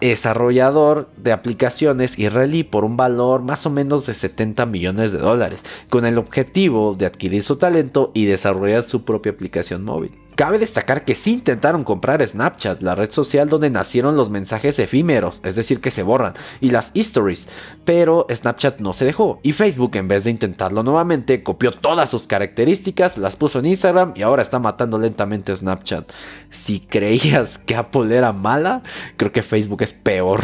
desarrollador 0.00 1.08
de 1.16 1.32
aplicaciones 1.32 2.18
israelí 2.18 2.64
por 2.64 2.84
un 2.84 2.96
valor 2.96 3.42
más 3.42 3.66
o 3.66 3.70
menos 3.70 4.06
de 4.06 4.14
70 4.14 4.66
millones 4.66 5.12
de 5.12 5.18
dólares, 5.18 5.64
con 5.88 6.06
el 6.06 6.18
objetivo 6.18 6.94
de 6.94 7.06
adquirir 7.06 7.42
su 7.42 7.56
talento 7.56 8.10
y 8.14 8.26
desarrollar 8.26 8.82
su 8.82 9.04
propia 9.04 9.32
aplicación 9.32 9.84
móvil. 9.84 10.25
Cabe 10.36 10.58
destacar 10.58 11.06
que 11.06 11.14
sí 11.14 11.32
intentaron 11.32 11.82
comprar 11.82 12.26
Snapchat, 12.26 12.82
la 12.82 12.94
red 12.94 13.10
social 13.10 13.48
donde 13.48 13.70
nacieron 13.70 14.18
los 14.18 14.28
mensajes 14.28 14.78
efímeros, 14.78 15.40
es 15.42 15.56
decir, 15.56 15.80
que 15.80 15.90
se 15.90 16.02
borran, 16.02 16.34
y 16.60 16.72
las 16.72 16.90
stories, 16.94 17.48
pero 17.86 18.26
Snapchat 18.30 18.78
no 18.80 18.92
se 18.92 19.06
dejó, 19.06 19.40
y 19.42 19.54
Facebook 19.54 19.96
en 19.96 20.08
vez 20.08 20.24
de 20.24 20.30
intentarlo 20.32 20.82
nuevamente, 20.82 21.42
copió 21.42 21.72
todas 21.72 22.10
sus 22.10 22.26
características, 22.26 23.16
las 23.16 23.34
puso 23.34 23.60
en 23.60 23.66
Instagram 23.66 24.12
y 24.14 24.20
ahora 24.20 24.42
está 24.42 24.58
matando 24.58 24.98
lentamente 24.98 25.56
Snapchat. 25.56 26.12
Si 26.50 26.80
creías 26.80 27.56
que 27.56 27.74
Apple 27.74 28.14
era 28.14 28.34
mala, 28.34 28.82
creo 29.16 29.32
que 29.32 29.42
Facebook 29.42 29.80
es 29.84 29.94
peor. 29.94 30.42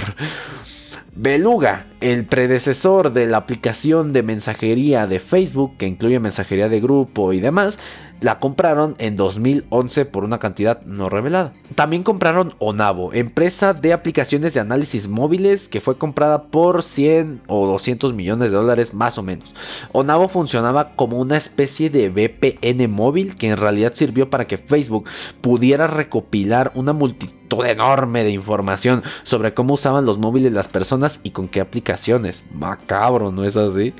Beluga, 1.15 1.85
el 2.01 2.25
predecesor 2.25 3.13
de 3.13 3.27
la 3.27 3.37
aplicación 3.37 4.15
de 4.15 4.23
mensajería 4.23 5.07
de 5.07 5.21
Facebook, 5.21 5.77
que 5.77 5.87
incluye 5.87 6.19
mensajería 6.19 6.71
de 6.71 6.81
grupo 6.81 7.35
y 7.35 7.41
demás, 7.41 7.79
la 8.23 8.39
compraron 8.39 8.95
en 8.99 9.17
2011 9.17 10.07
por 10.07 10.25
una 10.25 10.39
cantidad 10.39 10.81
no 10.83 11.09
revelada. 11.09 11.53
También 11.75 12.05
compraron 12.05 12.55
Onavo, 12.59 13.13
empresa 13.13 13.75
de 13.75 13.93
aplicaciones 13.93 14.55
de 14.55 14.61
análisis 14.61 15.09
móviles 15.09 15.69
que 15.69 15.81
fue 15.81 15.99
comprada 15.99 16.45
por 16.45 16.83
100 16.83 17.43
o 17.49 17.67
200 17.67 18.15
millones 18.15 18.51
de 18.51 18.57
dólares 18.57 18.95
más 18.95 19.19
o 19.19 19.23
menos. 19.23 19.55
Onavo 19.91 20.29
funcionaba 20.29 20.93
como 20.95 21.19
una 21.19 21.37
especie 21.37 21.91
de 21.91 22.09
VPN 22.09 22.89
móvil 22.91 23.37
que 23.37 23.49
en 23.49 23.57
realidad 23.57 23.93
sirvió 23.95 24.31
para 24.31 24.47
que 24.47 24.59
Facebook 24.59 25.09
pudiera 25.41 25.89
recopilar 25.89 26.71
una 26.75 26.93
multitud 26.93 27.65
enorme 27.67 28.25
de 28.25 28.31
información 28.31 29.03
sobre 29.25 29.53
cómo 29.53 29.75
usaban 29.75 30.07
los 30.07 30.19
móviles 30.19 30.53
las 30.53 30.69
personas 30.69 31.21
y 31.23 31.31
con 31.31 31.49
qué 31.49 31.61
aplicaciones. 31.61 32.45
Macabro, 32.55 33.33
¿no 33.33 33.45
es 33.45 33.57
así? 33.57 33.93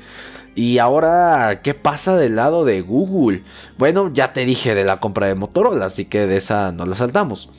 Y 0.55 0.77
ahora, 0.77 1.61
¿qué 1.63 1.73
pasa 1.73 2.15
del 2.15 2.35
lado 2.35 2.63
de 2.63 2.81
Google? 2.81 3.43
Bueno, 3.77 4.11
ya 4.13 4.33
te 4.33 4.45
dije 4.45 4.75
de 4.75 4.83
la 4.83 4.99
compra 4.99 5.27
de 5.27 5.35
Motorola, 5.35 5.85
así 5.85 6.05
que 6.05 6.27
de 6.27 6.37
esa 6.37 6.71
no 6.71 6.85
la 6.85 6.95
saltamos. 6.95 7.49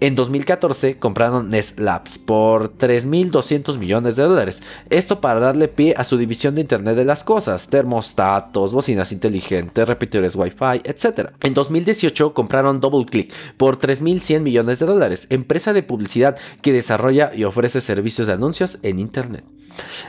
En 0.00 0.16
2014 0.16 0.98
compraron 0.98 1.48
Nest 1.48 1.78
Labs 1.78 2.18
por 2.18 2.76
3.200 2.76 3.78
millones 3.78 4.16
de 4.16 4.24
dólares. 4.24 4.62
Esto 4.90 5.20
para 5.20 5.40
darle 5.40 5.68
pie 5.68 5.94
a 5.96 6.04
su 6.04 6.18
división 6.18 6.56
de 6.56 6.60
Internet 6.60 6.96
de 6.96 7.06
las 7.06 7.24
Cosas, 7.24 7.68
termostatos, 7.68 8.74
bocinas 8.74 9.12
inteligentes, 9.12 9.88
repetidores 9.88 10.36
Wi-Fi, 10.36 10.82
etc. 10.84 11.30
En 11.42 11.54
2018 11.54 12.34
compraron 12.34 12.80
DoubleClick 12.80 13.32
por 13.56 13.78
3.100 13.78 14.40
millones 14.40 14.80
de 14.80 14.86
dólares, 14.86 15.26
empresa 15.30 15.72
de 15.72 15.82
publicidad 15.82 16.36
que 16.60 16.72
desarrolla 16.72 17.32
y 17.34 17.44
ofrece 17.44 17.80
servicios 17.80 18.26
de 18.26 18.34
anuncios 18.34 18.80
en 18.82 18.98
Internet. 18.98 19.44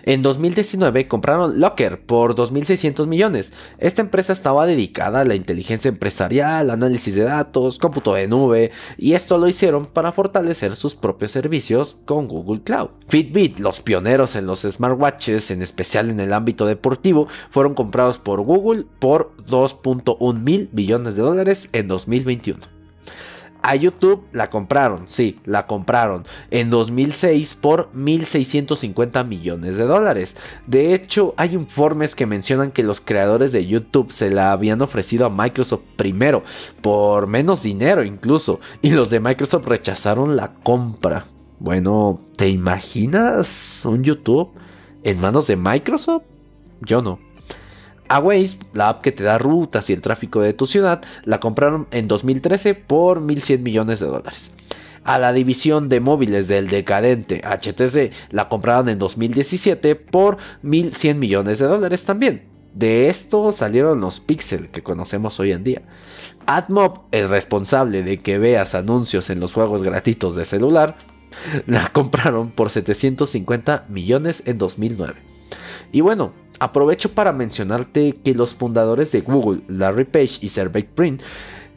En 0.03 0.21
2019 0.21 1.07
compraron 1.07 1.59
Locker 1.59 1.99
por 2.01 2.35
2.600 2.35 3.07
millones. 3.07 3.53
Esta 3.77 4.01
empresa 4.01 4.33
estaba 4.33 4.65
dedicada 4.65 5.21
a 5.21 5.25
la 5.25 5.35
inteligencia 5.35 5.89
empresarial, 5.89 6.69
análisis 6.69 7.15
de 7.15 7.23
datos, 7.23 7.79
cómputo 7.79 8.13
de 8.13 8.27
nube, 8.27 8.71
y 8.97 9.13
esto 9.13 9.37
lo 9.37 9.47
hicieron 9.47 9.87
para 9.87 10.11
fortalecer 10.11 10.75
sus 10.75 10.95
propios 10.95 11.31
servicios 11.31 11.97
con 12.05 12.27
Google 12.27 12.61
Cloud. 12.61 12.89
Fitbit, 13.07 13.59
los 13.59 13.81
pioneros 13.81 14.35
en 14.35 14.45
los 14.45 14.61
smartwatches, 14.61 15.51
en 15.51 15.61
especial 15.61 16.09
en 16.09 16.19
el 16.19 16.33
ámbito 16.33 16.65
deportivo, 16.65 17.27
fueron 17.49 17.73
comprados 17.73 18.17
por 18.17 18.41
Google 18.41 18.85
por 18.99 19.35
2.1 19.47 20.39
mil 20.39 20.69
billones 20.71 21.15
de 21.15 21.21
dólares 21.21 21.69
en 21.73 21.87
2021. 21.87 22.74
A 23.67 23.75
YouTube 23.75 24.27
la 24.31 24.51
compraron, 24.51 25.05
sí, 25.07 25.39
la 25.43 25.65
compraron 25.65 26.23
en 26.51 26.69
2006 26.69 27.55
por 27.55 27.91
1.650 27.93 29.25
millones 29.25 29.77
de 29.77 29.85
dólares. 29.85 30.37
De 30.67 30.93
hecho, 30.93 31.33
hay 31.35 31.55
informes 31.55 32.15
que 32.15 32.27
mencionan 32.27 32.71
que 32.71 32.83
los 32.83 33.01
creadores 33.01 33.51
de 33.51 33.65
YouTube 33.65 34.11
se 34.11 34.29
la 34.29 34.51
habían 34.51 34.83
ofrecido 34.83 35.25
a 35.25 35.31
Microsoft 35.31 35.81
primero, 35.95 36.43
por 36.81 37.25
menos 37.25 37.63
dinero 37.63 38.03
incluso, 38.03 38.59
y 38.83 38.91
los 38.91 39.09
de 39.09 39.19
Microsoft 39.19 39.65
rechazaron 39.65 40.35
la 40.35 40.53
compra. 40.61 41.25
Bueno, 41.57 42.21
¿te 42.37 42.49
imaginas 42.49 43.81
un 43.83 44.03
YouTube 44.03 44.51
en 45.01 45.19
manos 45.19 45.47
de 45.47 45.55
Microsoft? 45.55 46.21
Yo 46.81 47.01
no. 47.01 47.24
A 48.07 48.19
Waze, 48.19 48.57
la 48.73 48.89
app 48.89 49.01
que 49.01 49.11
te 49.11 49.23
da 49.23 49.37
rutas 49.37 49.89
y 49.89 49.93
el 49.93 50.01
tráfico 50.01 50.41
de 50.41 50.53
tu 50.53 50.67
ciudad, 50.67 51.01
la 51.23 51.39
compraron 51.39 51.87
en 51.91 52.07
2013 52.07 52.75
por 52.75 53.19
1.100 53.19 53.59
millones 53.59 53.99
de 53.99 54.05
dólares. 54.05 54.51
A 55.03 55.19
la 55.19 55.33
división 55.33 55.89
de 55.89 55.99
móviles 55.99 56.47
del 56.47 56.67
decadente 56.67 57.41
HTC 57.43 58.11
la 58.31 58.49
compraron 58.49 58.89
en 58.89 58.99
2017 58.99 59.95
por 59.95 60.37
1.100 60.63 61.15
millones 61.15 61.59
de 61.59 61.65
dólares 61.65 62.05
también. 62.05 62.43
De 62.73 63.09
esto 63.09 63.51
salieron 63.51 64.01
los 64.01 64.19
Pixel 64.19 64.69
que 64.69 64.83
conocemos 64.83 65.39
hoy 65.39 65.51
en 65.51 65.63
día. 65.63 65.83
AdMob, 66.45 67.03
el 67.11 67.29
responsable 67.29 68.03
de 68.03 68.21
que 68.21 68.37
veas 68.37 68.75
anuncios 68.75 69.29
en 69.29 69.39
los 69.39 69.53
juegos 69.53 69.81
gratuitos 69.81 70.35
de 70.35 70.45
celular, 70.45 70.97
la 71.65 71.87
compraron 71.93 72.51
por 72.51 72.69
750 72.69 73.85
millones 73.89 74.43
en 74.45 74.57
2009. 74.57 75.15
Y 75.91 76.01
bueno, 76.01 76.33
Aprovecho 76.59 77.11
para 77.11 77.33
mencionarte 77.33 78.17
que 78.23 78.33
los 78.33 78.53
fundadores 78.53 79.11
de 79.11 79.21
Google, 79.21 79.61
Larry 79.67 80.05
Page 80.05 80.39
y 80.41 80.49
Sergey 80.49 80.87
Brin, 80.95 81.19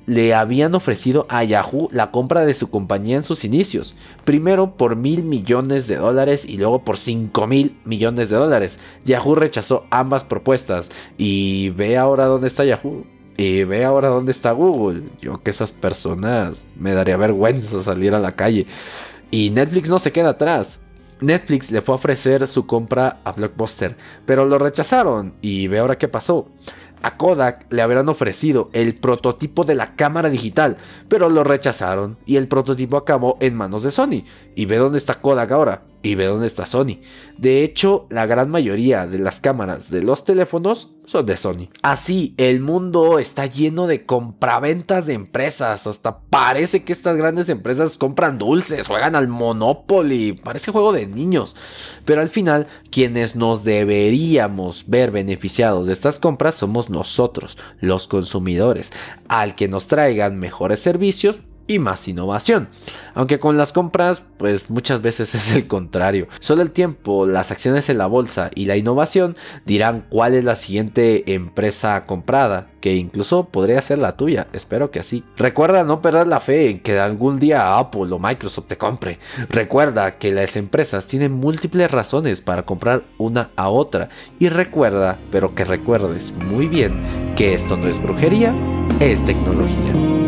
le 0.06 0.34
habían 0.34 0.74
ofrecido 0.74 1.26
a 1.28 1.44
Yahoo 1.44 1.90
la 1.92 2.10
compra 2.10 2.46
de 2.46 2.54
su 2.54 2.70
compañía 2.70 3.16
en 3.16 3.24
sus 3.24 3.44
inicios, 3.44 3.94
primero 4.24 4.76
por 4.76 4.96
mil 4.96 5.22
millones 5.22 5.86
de 5.86 5.96
dólares 5.96 6.46
y 6.46 6.56
luego 6.56 6.82
por 6.82 6.96
cinco 6.96 7.46
mil 7.46 7.76
millones 7.84 8.30
de 8.30 8.36
dólares. 8.36 8.78
Yahoo 9.04 9.34
rechazó 9.34 9.84
ambas 9.90 10.24
propuestas 10.24 10.90
y 11.18 11.70
ve 11.70 11.98
ahora 11.98 12.24
dónde 12.24 12.46
está 12.46 12.64
Yahoo 12.64 13.04
Y 13.36 13.64
ve 13.64 13.84
ahora 13.84 14.08
dónde 14.08 14.32
está 14.32 14.52
Google. 14.52 15.04
Yo 15.20 15.42
que 15.42 15.50
esas 15.50 15.72
personas 15.72 16.62
me 16.74 16.94
daría 16.94 17.18
vergüenza 17.18 17.82
salir 17.82 18.14
a 18.14 18.18
la 18.18 18.32
calle. 18.32 18.66
Y 19.30 19.50
Netflix 19.50 19.90
no 19.90 19.98
se 19.98 20.10
queda 20.10 20.30
atrás. 20.30 20.80
Netflix 21.20 21.70
le 21.70 21.82
fue 21.82 21.94
a 21.94 21.96
ofrecer 21.96 22.46
su 22.46 22.66
compra 22.66 23.20
a 23.24 23.32
Blockbuster, 23.32 23.96
pero 24.24 24.46
lo 24.46 24.58
rechazaron. 24.58 25.34
Y 25.40 25.68
ve 25.68 25.78
ahora 25.78 25.98
qué 25.98 26.08
pasó. 26.08 26.48
A 27.02 27.16
Kodak 27.16 27.72
le 27.72 27.82
habrían 27.82 28.08
ofrecido 28.08 28.70
el 28.72 28.94
prototipo 28.94 29.64
de 29.64 29.76
la 29.76 29.94
cámara 29.94 30.30
digital, 30.30 30.76
pero 31.08 31.28
lo 31.28 31.44
rechazaron 31.44 32.18
y 32.26 32.36
el 32.36 32.48
prototipo 32.48 32.96
acabó 32.96 33.36
en 33.40 33.54
manos 33.54 33.84
de 33.84 33.92
Sony. 33.92 34.24
Y 34.54 34.66
ve 34.66 34.78
dónde 34.78 34.98
está 34.98 35.14
Kodak 35.14 35.52
ahora 35.52 35.82
y 36.02 36.14
ve 36.14 36.26
dónde 36.26 36.46
está 36.46 36.66
Sony. 36.66 37.00
De 37.36 37.62
hecho, 37.62 38.06
la 38.10 38.26
gran 38.26 38.50
mayoría 38.50 39.06
de 39.06 39.18
las 39.18 39.40
cámaras 39.40 39.90
de 39.90 40.02
los 40.02 40.24
teléfonos 40.24 40.92
son 41.06 41.26
de 41.26 41.36
Sony. 41.36 41.68
Así, 41.82 42.34
el 42.36 42.60
mundo 42.60 43.18
está 43.18 43.46
lleno 43.46 43.86
de 43.86 44.04
compraventas 44.04 45.06
de 45.06 45.14
empresas. 45.14 45.86
Hasta 45.86 46.20
parece 46.20 46.84
que 46.84 46.92
estas 46.92 47.16
grandes 47.16 47.48
empresas 47.48 47.96
compran 47.96 48.38
dulces, 48.38 48.86
juegan 48.86 49.16
al 49.16 49.28
Monopoly. 49.28 50.34
Parece 50.34 50.70
juego 50.70 50.92
de 50.92 51.06
niños. 51.06 51.56
Pero 52.04 52.20
al 52.20 52.28
final, 52.28 52.66
quienes 52.90 53.36
nos 53.36 53.64
deberíamos 53.64 54.84
ver 54.88 55.10
beneficiados 55.10 55.86
de 55.86 55.92
estas 55.92 56.18
compras 56.18 56.56
somos 56.56 56.90
nosotros, 56.90 57.56
los 57.80 58.06
consumidores. 58.06 58.92
Al 59.28 59.54
que 59.54 59.68
nos 59.68 59.86
traigan 59.86 60.38
mejores 60.38 60.80
servicios, 60.80 61.38
y 61.68 61.78
más 61.78 62.08
innovación. 62.08 62.68
Aunque 63.14 63.38
con 63.38 63.56
las 63.56 63.72
compras, 63.72 64.22
pues 64.38 64.70
muchas 64.70 65.02
veces 65.02 65.34
es 65.36 65.52
el 65.52 65.68
contrario. 65.68 66.26
Solo 66.40 66.62
el 66.62 66.72
tiempo, 66.72 67.26
las 67.26 67.52
acciones 67.52 67.88
en 67.88 67.98
la 67.98 68.06
bolsa 68.06 68.50
y 68.54 68.64
la 68.64 68.76
innovación 68.76 69.36
dirán 69.64 70.04
cuál 70.08 70.34
es 70.34 70.42
la 70.42 70.56
siguiente 70.56 71.32
empresa 71.34 72.06
comprada, 72.06 72.68
que 72.80 72.96
incluso 72.96 73.44
podría 73.44 73.82
ser 73.82 73.98
la 73.98 74.16
tuya, 74.16 74.48
espero 74.52 74.90
que 74.90 75.00
así. 75.00 75.24
Recuerda 75.36 75.84
no 75.84 76.00
perder 76.00 76.26
la 76.26 76.40
fe 76.40 76.70
en 76.70 76.80
que 76.80 76.98
algún 76.98 77.38
día 77.38 77.78
Apple 77.78 78.08
o 78.10 78.18
Microsoft 78.18 78.66
te 78.68 78.78
compre. 78.78 79.18
Recuerda 79.48 80.18
que 80.18 80.32
las 80.32 80.56
empresas 80.56 81.06
tienen 81.06 81.32
múltiples 81.32 81.90
razones 81.90 82.40
para 82.40 82.62
comprar 82.62 83.02
una 83.18 83.50
a 83.56 83.68
otra. 83.68 84.08
Y 84.38 84.48
recuerda, 84.48 85.18
pero 85.30 85.54
que 85.54 85.64
recuerdes 85.64 86.32
muy 86.32 86.66
bien, 86.66 87.34
que 87.36 87.54
esto 87.54 87.76
no 87.76 87.88
es 87.88 88.02
brujería, 88.02 88.54
es 89.00 89.24
tecnología. 89.26 90.27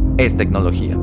es 0.25 0.37
tecnología. 0.37 0.95